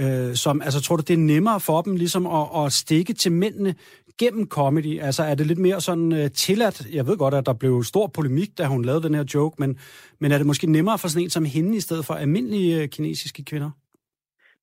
[0.00, 3.32] Øh, som, altså tror du, det er nemmere for dem ligesom at, at stikke til
[3.32, 3.74] mændene
[4.18, 5.00] gennem comedy?
[5.00, 6.86] Altså er det lidt mere sådan øh, tilladt?
[6.92, 9.78] Jeg ved godt, at der blev stor polemik, da hun lavede den her joke, men,
[10.20, 12.88] men er det måske nemmere for sådan en som hende, i stedet for almindelige øh,
[12.88, 13.70] kinesiske kvinder?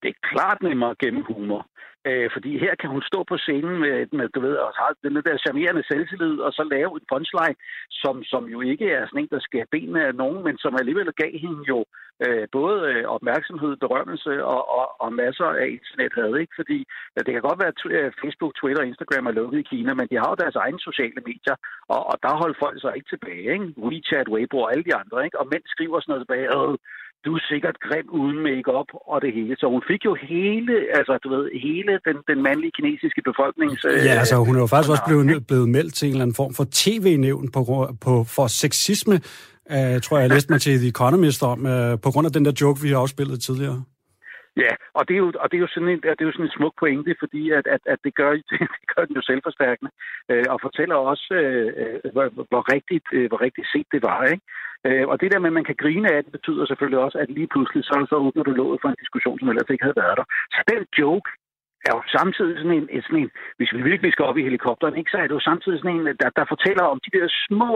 [0.01, 1.67] Det er klart nemmere gennem humor.
[2.09, 5.15] Øh, fordi her kan hun stå på scenen med, med du ved, og har den
[5.15, 7.57] der charmerende selvtillid, og så lave en punchline,
[8.01, 11.11] som, som jo ikke er sådan en, der skal benene af nogen, men som alligevel
[11.21, 11.79] gav hende jo
[12.25, 16.53] øh, både øh, opmærksomhed, berømmelse og, og, og masser af internet havde, ikke?
[16.59, 16.77] Fordi
[17.15, 19.91] ja, det kan godt være, at øh, Facebook, Twitter og Instagram er lukket i Kina,
[19.93, 21.55] men de har jo deres egne sociale medier,
[21.93, 23.67] og, og der holder folk sig ikke tilbage, ikke?
[23.87, 25.39] WeChat, Weibo og alle de andre, ikke?
[25.39, 26.47] Og mænd skriver sådan noget tilbage,
[27.25, 29.55] du er sikkert grim uden makeup og det hele.
[29.61, 33.79] Så hun fik jo hele, altså du ved, hele den, den mandlige kinesiske befolknings...
[34.07, 36.53] Ja, altså hun er jo faktisk også blevet, blevet meldt til en eller anden form
[36.53, 37.61] for tv-nævn på,
[38.05, 39.15] på, for sexisme,
[39.75, 42.45] uh, tror jeg, jeg læste mig til The Economist om, uh, på grund af den
[42.45, 43.83] der joke, vi har afspillet tidligere.
[44.57, 46.45] Ja, og det er jo, og det er jo sådan en, det er jo sådan
[46.45, 48.31] en smuk pointe, fordi at, at, at det, gør,
[48.81, 49.91] det gør den jo selvforstærkende,
[50.31, 54.23] øh, og fortæller også, øh, hvor, hvor, rigtigt, øh, hvor rigtigt set det var.
[54.23, 54.45] Ikke?
[54.87, 57.29] Øh, og det der med, at man kan grine af det, betyder selvfølgelig også, at
[57.29, 60.17] lige pludselig så, så åbner du låget for en diskussion, som ellers ikke havde været
[60.17, 60.27] der.
[60.55, 61.29] Så den joke
[61.87, 65.11] er jo samtidig sådan en, sådan en, hvis vi virkelig skal op i helikopteren, ikke,
[65.11, 67.71] så er det jo samtidig sådan en, der, der fortæller om de der små,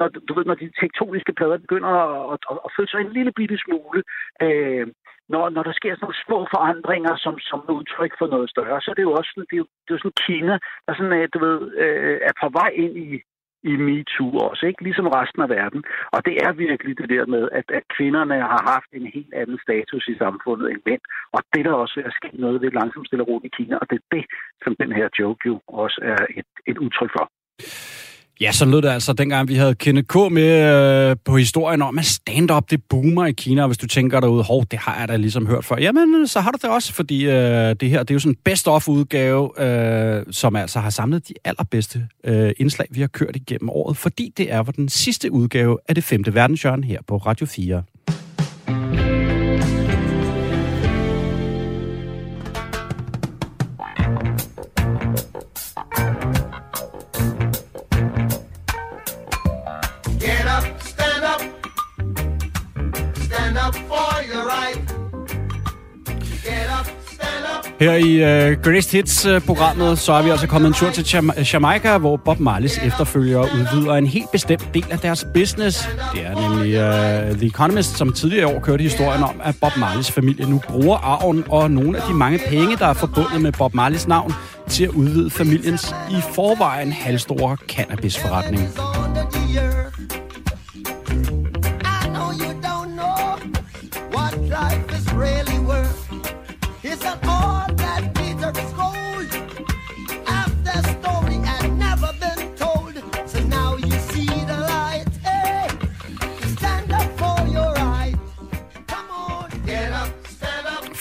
[0.00, 3.12] når, du ved, når de tektoniske plader begynder at, at, at, at føle sig en
[3.18, 4.00] lille bitte smule,
[4.46, 4.86] øh,
[5.32, 8.90] når, når der sker sådan nogle små forandringer som, som udtryk for noget større, så
[8.90, 10.54] er det jo også sådan, det er jo, det er jo sådan Kina,
[10.86, 13.08] der sådan, du ved, øh, er på vej ind i,
[13.70, 14.82] i MeToo også, ikke?
[14.82, 15.80] ligesom resten af verden.
[16.14, 19.58] Og det er virkelig det der med, at, at kvinderne har haft en helt anden
[19.66, 21.02] status i samfundet end mænd.
[21.32, 23.96] Og det der også er sket noget ved langsomt stille ro i Kina, og det
[23.98, 24.24] er det,
[24.64, 27.26] som den her joke jo også er et, et udtryk for.
[28.40, 30.32] Ja, så lød det altså, dengang vi havde Kenneth K.
[30.32, 33.66] med øh, på historien om, at stand-up, det boomer i Kina.
[33.66, 35.76] Hvis du tænker derude, hov, det har jeg da ligesom hørt før.
[35.76, 38.32] Jamen, øh, så har du det også, fordi øh, det her, det er jo sådan
[38.32, 43.70] en best-of-udgave, øh, som altså har samlet de allerbedste øh, indslag, vi har kørt igennem
[43.70, 43.96] året.
[43.96, 47.82] Fordi det er den sidste udgave af det femte verdenshjørne her på Radio 4.
[67.80, 71.52] Her i uh, Greatest Hits-programmet, øh, så er vi altså kommet en tur til Jam-
[71.52, 75.88] Jamaica, hvor Bob Marleys efterfølgere udvider en helt bestemt del af deres business.
[76.14, 80.10] Det er nemlig uh, The Economist, som tidligere år kørte historien om, at Bob Marleys
[80.10, 83.74] familie nu bruger arven og nogle af de mange penge, der er forbundet med Bob
[83.74, 84.32] Marleys navn,
[84.68, 88.68] til at udvide familiens i forvejen halvstore cannabisforretning.
[95.18, 95.47] really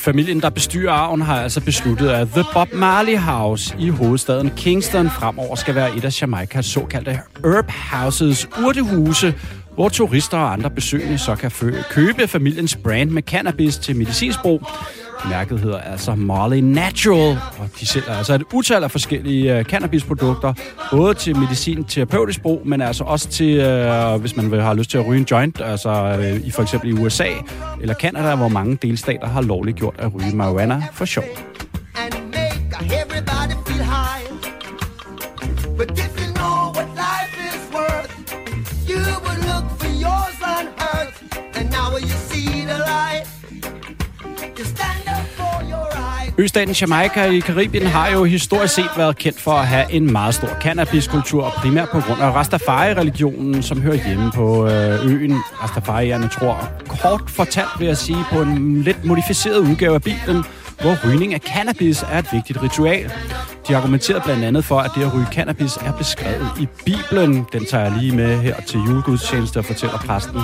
[0.07, 5.09] Familien, der bestyrer arven, har altså besluttet, at The Bob Marley House i hovedstaden Kingston
[5.09, 9.35] fremover skal være et af Jamaicas såkaldte Herb Houses urtehuse,
[9.73, 11.51] hvor turister og andre besøgende så kan
[11.89, 14.67] købe familiens brand med cannabis til medicinsk brug.
[15.29, 20.53] Mærket hedder altså Marley Natural, og de sælger altså et utal af forskellige uh, cannabisprodukter,
[20.91, 23.59] både til medicin, terapeutisk brug, men altså også til,
[24.13, 26.61] uh, hvis man vil have lyst til at ryge en joint, altså uh, i for
[26.61, 27.27] eksempel i USA
[27.81, 31.25] eller Canada, hvor mange delstater har lovligt gjort at ryge marijuana for sjov.
[46.39, 50.35] Østaten Jamaica i Karibien har jo historisk set været kendt for at have en meget
[50.35, 55.33] stor cannabiskultur, primært på grund af Rastafari-religionen, som hører hjemme på øh, øen.
[55.63, 60.43] Rastafarierne tror, kort fortalt vil jeg sige, på en lidt modificeret udgave af Bibelen,
[60.81, 63.11] hvor rygning af cannabis er et vigtigt ritual.
[63.67, 67.45] De argumenterer blandt andet for, at det at ryge cannabis er beskrevet i Bibelen.
[67.53, 70.39] Den tager jeg lige med her til julegudstjeneste og fortæller præsten.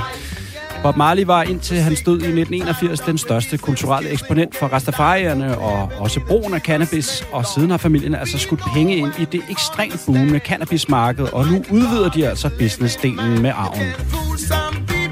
[0.83, 5.91] Bob Marley var indtil han stod i 1981 den største kulturelle eksponent for Rastafarierne og
[5.99, 10.03] også brugen af cannabis, og siden har familien altså skudt penge ind i det ekstremt
[10.05, 15.02] boomende cannabismarked, og nu udvider de altså businessdelen med arven.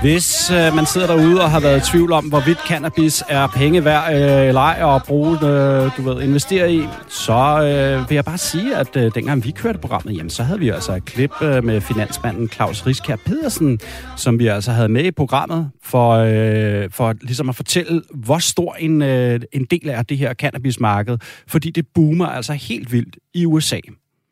[0.00, 3.84] Hvis øh, man sidder derude og har været i tvivl om, hvorvidt cannabis er penge
[3.84, 8.24] værd øh, eller ej at bruge, øh, du ved, investere i, så øh, vil jeg
[8.24, 11.42] bare sige, at øh, dengang vi kørte programmet, jamen, så havde vi altså et klip
[11.42, 13.80] øh, med finansmanden Claus Riskær Pedersen,
[14.16, 18.74] som vi altså havde med i programmet for, øh, for ligesom at fortælle, hvor stor
[18.74, 21.18] en, øh, en del af det her cannabismarked,
[21.48, 23.80] fordi det boomer altså helt vildt i USA.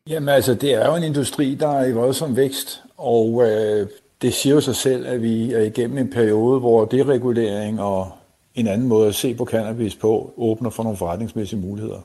[0.08, 3.86] Jamen altså, det er jo en industri, der er i voldsom vækst, og øh,
[4.22, 8.10] det siger jo sig selv, at vi er igennem en periode, hvor deregulering og
[8.54, 12.00] en anden måde at se på cannabis på, åbner for nogle forretningsmæssige muligheder.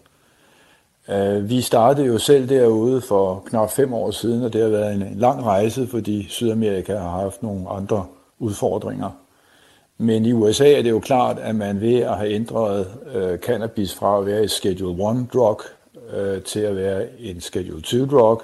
[1.09, 4.93] Øh, vi startede jo selv derude for knap fem år siden, og det har været
[4.93, 8.05] en lang rejse, fordi Sydamerika har haft nogle andre
[8.39, 9.09] udfordringer.
[9.97, 13.95] Men i USA er det jo klart, at man ved at have ændret øh, cannabis
[13.95, 15.61] fra at være et Schedule 1 drug
[16.13, 18.41] øh, til at være en Schedule 2 drug,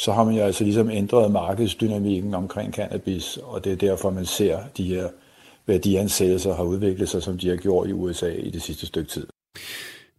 [0.00, 4.26] så har man jo altså ligesom ændret markedsdynamikken omkring cannabis, og det er derfor, man
[4.26, 5.08] ser de her
[5.66, 9.26] værdiansættelser har udviklet sig, som de har gjort i USA i det sidste stykke tid.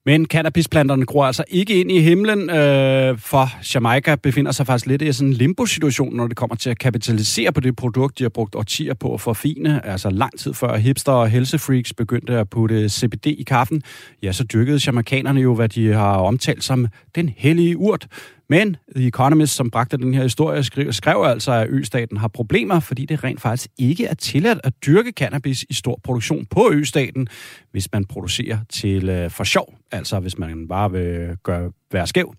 [0.06, 5.02] Men cannabisplanterne gror altså ikke ind i himlen, øh, for Jamaica befinder sig faktisk lidt
[5.02, 8.30] i sådan en limbo-situation, når det kommer til at kapitalisere på det produkt, de har
[8.30, 9.86] brugt årtier på at forfine.
[9.86, 13.84] Altså lang tid før hipster og helsefreaks begyndte at putte CBD i kaffen,
[14.24, 18.08] ja, så dyrkede jamaikanerne jo, hvad de har omtalt som den hellige urt.
[18.52, 22.80] Men The Economist, som bragte den her historie, skrev, skrev altså, at østaten har problemer,
[22.80, 27.28] fordi det rent faktisk ikke er tilladt at dyrke cannabis i stor produktion på østaten,
[27.72, 32.36] hvis man producerer til øh, for sjov, altså hvis man bare vil gøre, være skæv.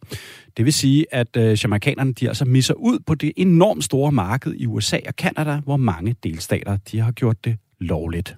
[0.56, 4.54] Det vil sige, at øh, jamaikanerne de altså misser ud på det enormt store marked
[4.54, 8.36] i USA og Kanada, hvor mange delstater de har gjort det lovligt.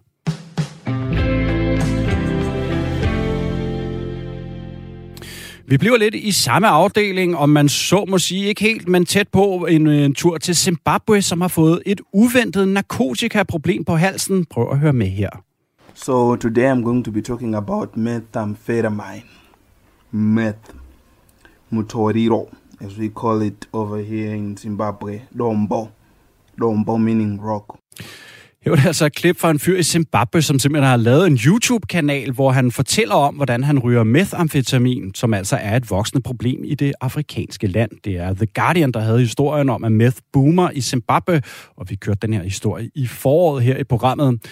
[5.67, 9.29] Vi bliver lidt i samme afdeling, om man så må sige ikke helt, men tæt
[9.29, 14.45] på en, en tur til Zimbabwe, som har fået et uventet narkotikaproblem på halsen.
[14.45, 15.31] Prøv at høre med her.
[15.95, 19.23] So today I'm going to be talking about methamphetamine.
[20.11, 20.59] Meth.
[21.71, 22.49] Mutoriro,
[22.81, 25.21] as we call it over here in Zimbabwe.
[25.39, 25.89] Dombo.
[26.61, 27.79] Dombo meaning rock.
[28.65, 31.27] Her var er altså et klip fra en fyr i Zimbabwe, som simpelthen har lavet
[31.27, 36.23] en YouTube-kanal, hvor han fortæller om, hvordan han ryger methamfetamin, som altså er et voksende
[36.23, 37.91] problem i det afrikanske land.
[38.05, 41.43] Det er The Guardian, der havde historien om, at meth boomer i Zimbabwe,
[41.77, 44.47] og vi kørte den her historie i foråret her i programmet.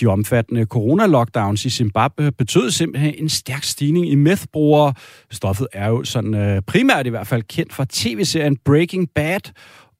[0.00, 4.94] De omfattende corona-lockdowns i Zimbabwe betød simpelthen en stærk stigning i methbrugere.
[5.30, 9.40] Stoffet er jo sådan øh, primært i hvert fald kendt fra tv-serien Breaking Bad,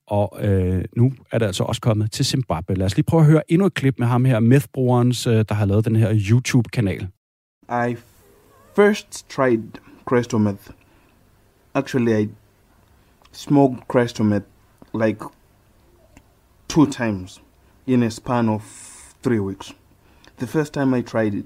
[0.07, 2.75] og øh, nu er det altså også kommet til Zimbabwe.
[2.75, 5.53] Lad os lige prøve at høre endnu et klip med ham her, methbrugeren, øh, der
[5.53, 7.07] har lavet den her YouTube-kanal.
[7.69, 7.95] I
[8.75, 9.63] first tried
[10.05, 10.69] crystal meth.
[11.73, 12.29] Actually, I
[13.31, 14.45] smoked crystal meth
[14.93, 15.19] like
[16.67, 17.41] two times
[17.87, 18.63] in a span of
[19.23, 19.75] three weeks.
[20.37, 21.45] The first time I tried it,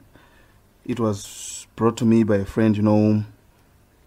[0.85, 3.23] it was brought to me by a friend, you know.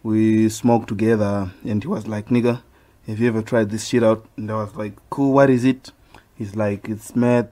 [0.02, 2.59] We smoked together, and he was like, nigga,
[3.07, 4.24] have you ever tried this shit out?
[4.38, 5.94] And I was like, cool, what is it?
[6.40, 7.44] He's like, it's mad.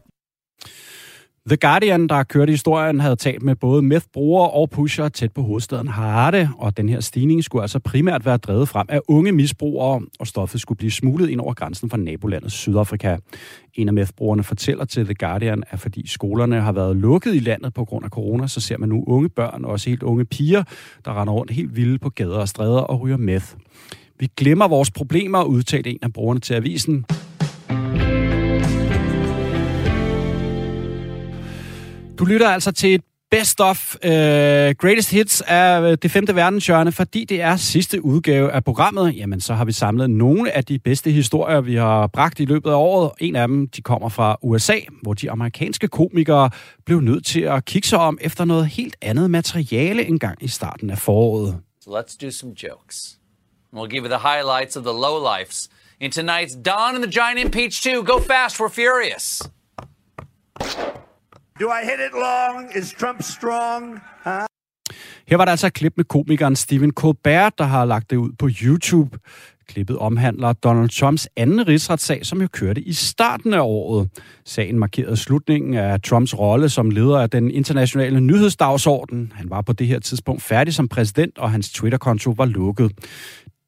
[1.49, 5.89] The Guardian, der kørte historien, havde talt med både meth-brugere og pusher tæt på hovedstaden
[5.89, 10.27] Harare, og den her stigning skulle altså primært være drevet frem af unge misbrugere, og
[10.27, 13.17] stoffet skulle blive smuglet ind over grænsen fra nabolandet Sydafrika.
[13.75, 14.11] En af meth
[14.43, 18.11] fortæller til The Guardian, at fordi skolerne har været lukket i landet på grund af
[18.11, 20.63] corona, så ser man nu unge børn og også helt unge piger,
[21.05, 23.47] der render rundt helt vilde på gader og stræder og ryger meth.
[24.23, 27.05] Vi glemmer vores problemer, udtalte en af brugerne til avisen.
[32.19, 33.01] Du lytter altså til et
[33.31, 38.53] Best of uh, Greatest Hits af øh, det femte verdenshjørne, fordi det er sidste udgave
[38.53, 39.17] af programmet.
[39.17, 42.71] Jamen, så har vi samlet nogle af de bedste historier, vi har bragt i løbet
[42.71, 43.11] af året.
[43.21, 46.51] En af dem, de kommer fra USA, hvor de amerikanske komikere
[46.87, 50.91] blev nødt til at kigge sig om efter noget helt andet materiale engang i starten
[50.91, 51.59] af foråret.
[51.85, 53.22] So let's do some jokes.
[53.75, 55.69] We'll give you the highlights of the lowlifes
[55.99, 58.03] in tonight's Don and the Giant Impeach 2.
[58.03, 59.43] Go fast, we're furious.
[61.59, 62.71] Do I hit it long?
[62.75, 64.01] Is Trump strong?
[64.25, 64.47] Huh?
[65.27, 68.31] Her var der altså et klip med komikeren Stephen Colbert, der har lagt det ud
[68.39, 69.19] på YouTube.
[69.69, 74.11] Klippet omhandler Donald Trumps anden rigsretssag, som jo kørte i starten af året.
[74.45, 79.33] Sagen markerede slutningen af Trumps rolle som leder af den internationale nyhedsdagsorden.
[79.35, 82.93] Han var på det her tidspunkt færdig som præsident, og hans Twitter-konto var lukket.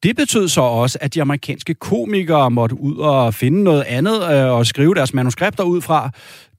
[0.03, 4.51] Det betød så også, at de amerikanske komikere måtte ud og finde noget andet øh,
[4.51, 6.09] og skrive deres manuskripter ud fra.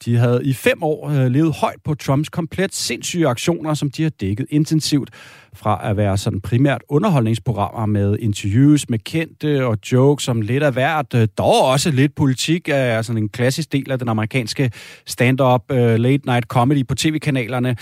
[0.05, 4.03] De havde i fem år øh, levet højt på Trumps komplet sindssyge aktioner, som de
[4.03, 5.11] har dækket intensivt
[5.55, 10.72] fra at være sådan primært underholdningsprogrammer med interviews med kendte og jokes som lidt af
[10.72, 11.14] hvert.
[11.14, 14.70] Øh, dog også lidt politik er sådan en klassisk del af den amerikanske
[15.07, 17.76] stand-up øh, late night comedy på tv-kanalerne.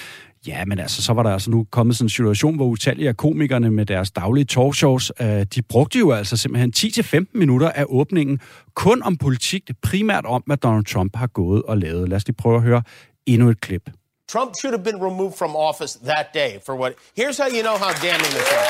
[0.46, 3.16] Ja, men altså, så var der altså nu kommet sådan en situation, hvor utallige af
[3.16, 8.40] komikerne med deres daglige talkshows, øh, de brugte jo altså simpelthen 10-15 minutter af åbningen
[8.74, 12.08] kun om politik, primært om, hvad Donald Trump har gået og lavet.
[12.08, 12.82] Lad os lige prøve at høre
[13.26, 13.90] endnu et klip.
[14.28, 16.92] Trump should have been removed from office that day for what?
[17.18, 18.66] Here's how you know how damning this is.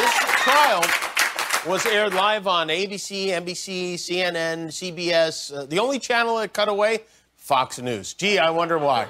[0.00, 0.12] This
[0.46, 0.82] trial
[1.72, 3.08] was aired live on ABC,
[3.42, 3.68] NBC,
[4.06, 5.52] CNN, CBS.
[5.52, 6.98] Uh, the only channel that cut away,
[7.36, 8.14] Fox News.
[8.14, 9.06] Gee, I wonder why.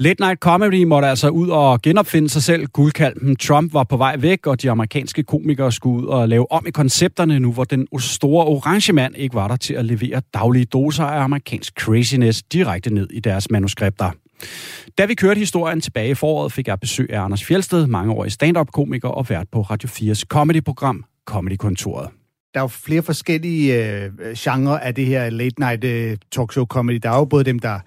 [0.00, 2.66] Late Night Comedy måtte altså ud og genopfinde sig selv.
[2.66, 6.66] Guldkalden Trump var på vej væk, og de amerikanske komikere skulle ud og lave om
[6.66, 10.64] i koncepterne nu, hvor den store orange mand ikke var der til at levere daglige
[10.64, 14.10] doser af amerikansk craziness direkte ned i deres manuskripter.
[14.98, 19.08] Da vi kørte historien tilbage i foråret, fik jeg besøg af Anders Fjelsted, mangeårig stand-up-komiker
[19.08, 22.08] og vært på Radio 4's comedy-program Comedy-kontoret.
[22.54, 27.00] Der er jo flere forskellige øh, genrer af det her late night øh, talkshow comedy.
[27.02, 27.80] Der er jo både dem, der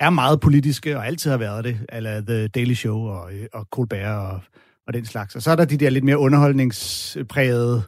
[0.00, 3.66] er meget politiske, og altid har været det, eller The Daily Show og, øh, og
[3.70, 4.40] Colbert og,
[4.86, 5.36] og den slags.
[5.36, 7.82] Og så er der de der lidt mere underholdningsprægede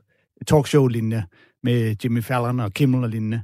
[0.47, 1.23] talkshow-linjer
[1.63, 3.43] med Jimmy Fallon og Kimmel og lignende.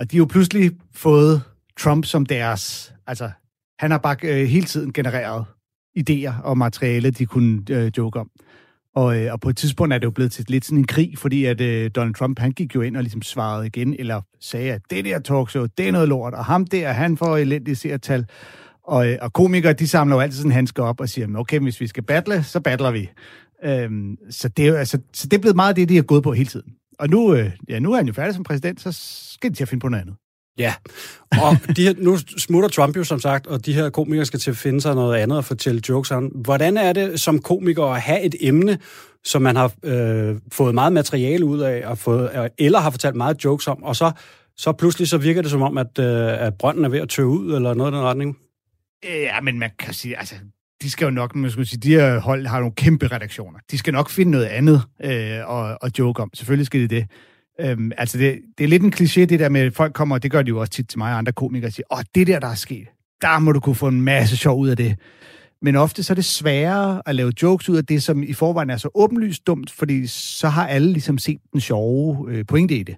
[0.00, 1.42] Og de har jo pludselig fået
[1.78, 2.94] Trump som deres...
[3.06, 3.30] Altså,
[3.78, 5.44] han har bare øh, hele tiden genereret
[5.98, 8.30] idéer og materiale, de kunne øh, joke om.
[8.96, 11.18] Og, øh, og på et tidspunkt er det jo blevet til lidt sådan en krig,
[11.18, 14.72] fordi at øh, Donald Trump, han gik jo ind og ligesom svarede igen, eller sagde,
[14.72, 18.26] at det der talkshow, det er noget lort, og ham der, han får elendige seertal.
[18.84, 21.80] Og, øh, og komikere, de samler jo altid sådan handsker op og siger, okay, hvis
[21.80, 23.10] vi skal battle, så battler vi.
[23.64, 26.22] Øhm, så, det er jo, altså, så det er blevet meget det, de har gået
[26.22, 26.72] på hele tiden.
[26.98, 28.92] Og nu, øh, ja, nu er han jo færdig som præsident, så
[29.32, 30.16] skal de til at finde på noget andet.
[30.58, 30.74] Ja,
[31.42, 34.50] og de her, nu smutter Trump jo som sagt, og de her komikere skal til
[34.50, 36.24] at finde sig noget andet og fortælle jokes om.
[36.24, 38.78] Hvordan er det som komiker at have et emne,
[39.24, 43.16] som man har øh, fået meget materiale ud af, og fået, øh, eller har fortalt
[43.16, 44.12] meget jokes om, og så,
[44.56, 47.28] så pludselig så virker det som om, at, øh, at brønden er ved at tøve
[47.28, 48.38] ud, eller noget i den retning?
[49.04, 50.34] Ja, men man kan sige, altså,
[50.82, 53.58] de skal jo nok, man skal sige, de her hold har nogle kæmpe redaktioner.
[53.70, 56.30] De skal nok finde noget andet øh, og, og joke om.
[56.34, 57.06] Selvfølgelig skal de det.
[57.60, 60.22] Øhm, altså, det, det er lidt en kliché, det der med, at folk kommer, og
[60.22, 62.26] det gør de jo også tit til mig og andre komikere, og siger, åh, det
[62.26, 62.88] der, der er sket,
[63.22, 64.96] der må du kunne få en masse sjov ud af det.
[65.62, 68.70] Men ofte så er det sværere at lave jokes ud af det, som i forvejen
[68.70, 72.82] er så åbenlyst dumt, fordi så har alle ligesom set den sjove øh, pointe i
[72.82, 72.96] det.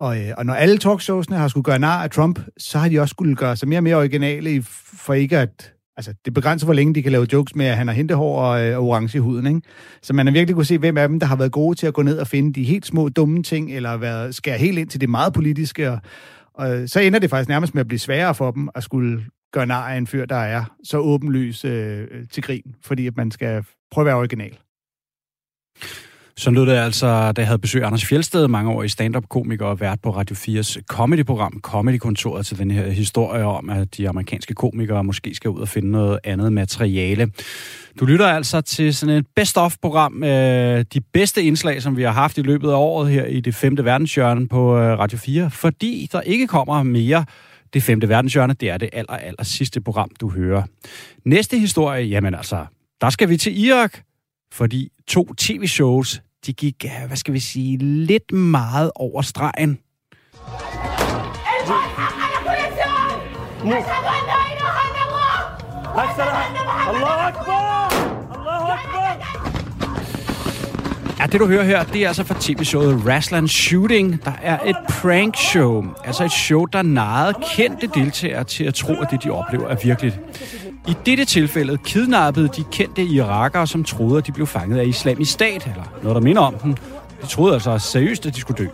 [0.00, 3.00] Og, øh, og når alle talkshowsene har skulle gøre nar af Trump, så har de
[3.00, 4.62] også skulle gøre sig mere og mere originale,
[5.06, 5.72] for ikke at...
[5.96, 8.66] Altså, det begrænser, hvor længe de kan lave jokes med, at han har hentehår og,
[8.66, 9.60] øh, og orange i huden, ikke?
[10.02, 11.94] Så man har virkelig kunne se, hvem af dem, der har været gode til at
[11.94, 15.00] gå ned og finde de helt små, dumme ting, eller været, skære helt ind til
[15.00, 15.98] det meget politiske, og,
[16.54, 19.24] og øh, så ender det faktisk nærmest med at blive sværere for dem at skulle
[19.52, 23.30] gøre nar af en fyr, der er så åbenlys øh, til grin, fordi at man
[23.30, 24.58] skal prøve at være original.
[26.36, 29.80] Så lød det altså, da jeg havde besøg Anders Fjeldsted, mange år i stand-up-komiker og
[29.80, 35.04] vært på Radio 4's comedy-program, Comedy-kontoret, til den her historie om, at de amerikanske komikere
[35.04, 37.30] måske skal ud og finde noget andet materiale.
[38.00, 42.38] Du lytter altså til sådan et best-of-program øh, de bedste indslag, som vi har haft
[42.38, 46.20] i løbet af året her i det femte verdenshjørne på øh, Radio 4, fordi der
[46.20, 47.24] ikke kommer mere
[47.74, 50.62] det femte verdenshjørne, det er det aller, aller sidste program, du hører.
[51.24, 52.66] Næste historie, jamen altså,
[53.00, 53.98] der skal vi til Irak,
[54.52, 59.78] fordi to tv-shows, de gik, hvad skal vi sige, lidt meget over stregen.
[63.64, 63.76] Allah
[66.02, 66.88] Akbar!
[66.88, 67.74] Allah Akbar!
[71.20, 74.24] Ja, det du hører her, det er altså fra tv-showet Rasland Shooting.
[74.24, 78.92] Der er et prank show, altså et show, der narrede kendte deltagere til at tro,
[78.92, 80.20] at det, de oplever, er virkeligt.
[80.88, 85.32] I dette tilfælde kidnappede de kendte irakere, som troede, at de blev fanget af islamisk
[85.32, 86.78] stat, eller noget, der minder om den.
[87.22, 88.68] De troede altså seriøst, at de skulle dø.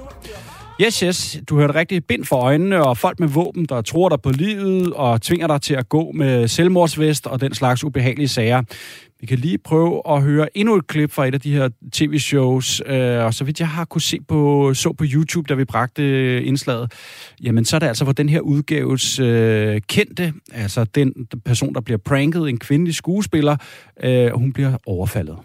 [0.81, 4.21] Yes, yes, du hørte rigtig bind for øjnene, og folk med våben, der tror dig
[4.23, 8.63] på livet og tvinger dig til at gå med selvmordsvest og den slags ubehagelige sager.
[9.21, 12.83] Vi kan lige prøve at høre endnu et klip fra et af de her tv-shows,
[12.87, 16.03] øh, og så vidt jeg har kunne se på, så på YouTube, da vi bragte
[16.03, 16.93] øh, indslaget,
[17.43, 21.12] jamen så er det altså, hvor den her udgaves øh, kendte, altså den
[21.45, 23.57] person, der bliver pranket, en kvindelig skuespiller,
[24.03, 25.37] øh, hun bliver overfaldet.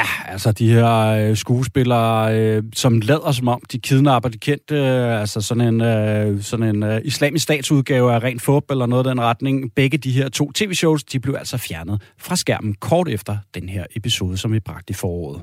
[0.00, 4.74] Ja, altså de her øh, skuespillere, øh, som lader som om, de kidnapper de kendte,
[4.74, 9.06] øh, altså sådan en, øh, sådan en øh, islamisk statsudgave af Ren Fup eller noget
[9.06, 9.74] af den retning.
[9.74, 13.84] Begge de her to tv-shows, de blev altså fjernet fra skærmen kort efter den her
[13.96, 15.42] episode, som vi bragte i foråret.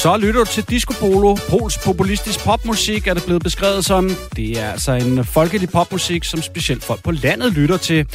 [0.00, 1.36] Så lytter du til Disco Polo.
[1.50, 4.10] Pols populistisk popmusik er det blevet beskrevet som.
[4.36, 8.06] Det er altså en folkelig popmusik, som specielt folk på landet lytter til.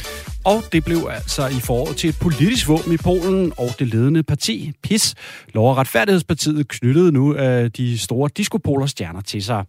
[0.46, 4.22] Og det blev altså i foråret til et politisk våben i Polen, og det ledende
[4.22, 5.14] parti, PIS,
[5.54, 9.64] Lov- og Retfærdighedspartiet, knyttede nu uh, de store diskopoler stjerner til sig.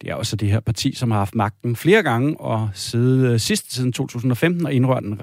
[0.00, 3.40] Det er også det her parti, som har haft magten flere gange, og siden, øh,
[3.40, 4.74] sidst siden 2015 og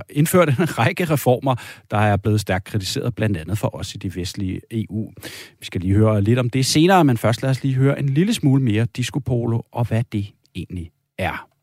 [0.09, 1.55] indført en række reformer,
[1.91, 5.11] der er blevet stærkt kritiseret, blandt andet for os i de vestlige EU.
[5.59, 8.09] Vi skal lige høre lidt om det senere, men først lad os lige høre en
[8.09, 11.54] lille smule mere diskopolo og hvad det egentlig er.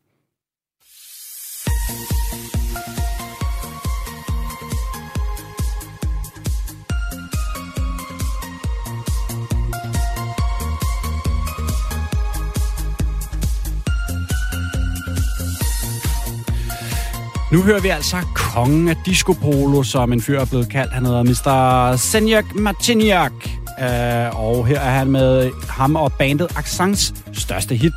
[17.53, 20.93] Nu hører vi altså kongen af disco polo, som en fyr er blevet kaldt.
[20.93, 21.95] Han hedder Mr.
[21.95, 23.31] Senjak Martiniak.
[23.81, 27.93] Uh, og her er han med ham og bandet Accents største hit.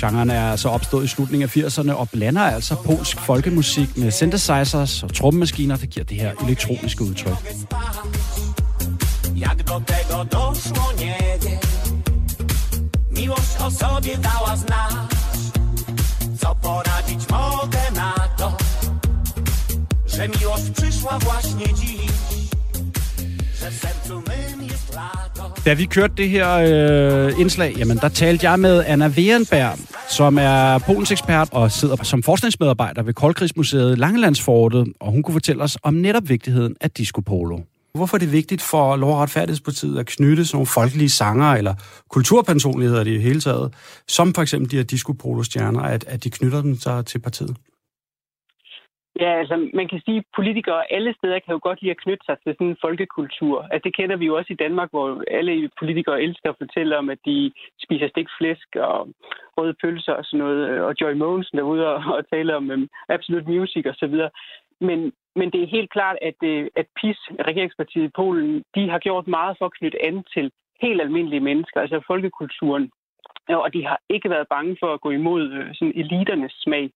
[0.00, 5.02] Genren er altså opstået i slutningen af 80'erne og blander altså polsk folkemusik med synthesizers
[5.02, 7.32] og trommemaskiner, der giver det her elektroniske udtryk.
[9.36, 11.58] Jak do tego doszło, nie wiem.
[13.10, 15.11] Miłość o sobie dała znak.
[20.22, 22.02] Że miłość przyszła właśnie dziś.
[25.64, 30.38] Da vi kørte det her øh, indslag, jamen der talte jeg med Anna Werenberg, som
[30.38, 35.78] er Polens ekspert og sidder som forskningsmedarbejder ved Koldkrigsmuseet Langelandsfortet, og hun kunne fortælle os
[35.82, 37.58] om netop vigtigheden af disco polo.
[37.94, 41.74] Hvorfor er det vigtigt for Lov- og Retfærdighedspartiet at knytte sådan nogle folkelige sanger eller
[42.10, 43.74] kulturpersonligheder i det hele taget,
[44.08, 47.56] som for eksempel de her disco stjerner at, at de knytter dem sig til partiet?
[49.20, 52.24] Ja, altså man kan sige, at politikere alle steder kan jo godt lide at knytte
[52.26, 53.62] sig til sådan en folkekultur.
[53.62, 57.10] Altså det kender vi jo også i Danmark, hvor alle politikere elsker at fortælle om,
[57.10, 57.52] at de
[57.84, 59.08] spiser stik flæsk og
[59.56, 60.68] røde pølser og sådan noget.
[60.68, 64.06] Øh, og Joy Mogensen er ude og, og tale om um, Absolute Music og så
[64.06, 64.30] videre.
[64.80, 68.98] Men, men det er helt klart, at, øh, at PIS, regeringspartiet i Polen, de har
[68.98, 70.50] gjort meget for at knytte an til
[70.82, 72.90] helt almindelige mennesker, altså folkekulturen.
[73.48, 76.90] Og de har ikke været bange for at gå imod øh, sådan eliternes smag.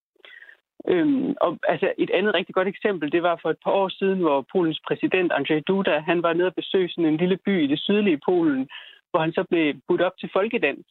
[0.88, 4.18] Øhm, og altså et andet rigtig godt eksempel, det var for et par år siden,
[4.18, 7.66] hvor Polens præsident Andrzej Duda, han var nede og besøge sådan en lille by i
[7.66, 8.68] det sydlige Polen,
[9.10, 10.86] hvor han så blev budt op til folkedans.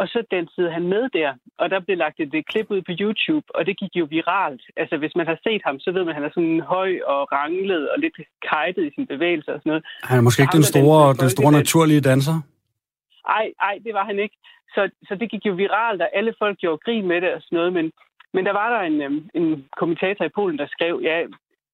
[0.00, 2.92] Og så dansede han med der, og der blev lagt et, et klip ud på
[3.00, 4.62] YouTube, og det gik jo viralt.
[4.76, 7.32] Altså, hvis man har set ham, så ved man, at han er sådan høj og
[7.32, 8.16] ranglet og lidt
[8.50, 9.84] kajtet i sin bevægelse og sådan noget.
[10.02, 12.36] Han er måske ikke den store, den store naturlige danser?
[13.28, 14.36] Ej, ej, det var han ikke.
[14.74, 17.56] Så, så det gik jo viralt, og alle folk gjorde grin med det og sådan
[17.56, 17.92] noget, men
[18.34, 21.26] men der var der en, øhm, en kommentator i Polen, der skrev, ja,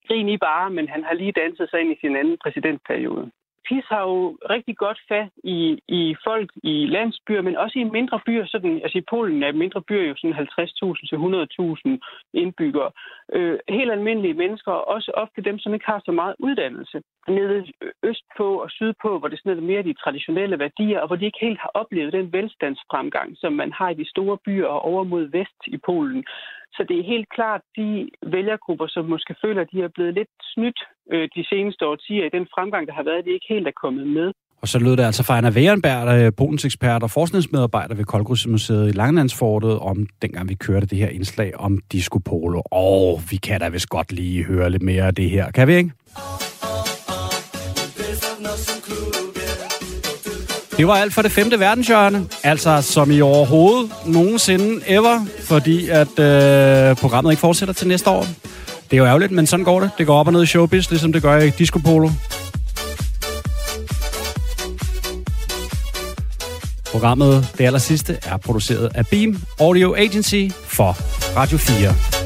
[0.06, 3.30] grin I bare, men han har lige danset sig ind i sin anden præsidentperiode.
[3.68, 8.20] PIS har jo rigtig godt fat i, i folk i landsbyer, men også i mindre
[8.26, 8.46] byer.
[8.46, 11.98] Sådan, altså i Polen er mindre byer jo sådan 50.000 til 100.000
[12.42, 12.90] indbyggere.
[13.32, 17.02] Øh, helt almindelige mennesker, også ofte dem, som ikke har så meget uddannelse.
[17.28, 17.66] Nede
[18.10, 21.44] østpå og sydpå, hvor det sådan er mere de traditionelle værdier, og hvor de ikke
[21.46, 25.24] helt har oplevet den velstandsfremgang, som man har i de store byer og over mod
[25.38, 26.24] vest i Polen.
[26.76, 30.32] Så det er helt klart de vælgergrupper, som måske føler, at de er blevet lidt
[30.54, 30.80] snydt
[31.12, 34.06] øh, de seneste årtier i den fremgang, der har været, de ikke helt er kommet
[34.06, 34.32] med.
[34.62, 38.04] Og så lød det altså fra Anna Wehrenberg, der er Polens ekspert og forskningsmedarbejder ved
[38.04, 42.62] Koldgrusmuseet i Langlandsfortet, om dengang vi kørte det her indslag om Disco Polo.
[42.64, 45.50] Og vi kan da vist godt lige høre lidt mere af det her.
[45.50, 45.90] Kan vi ikke?
[50.76, 52.26] Det var alt for det femte verdenshjørne.
[52.42, 58.26] Altså som i overhovedet nogensinde ever, fordi at øh, programmet ikke fortsætter til næste år.
[58.90, 59.90] Det er jo ærgerligt, men sådan går det.
[59.98, 62.11] Det går op og ned i showbiz, ligesom det gør i Disco Polo.
[66.92, 70.96] Programmet, det aller sidste, er produceret af Beam Audio Agency for
[71.36, 72.17] Radio 4.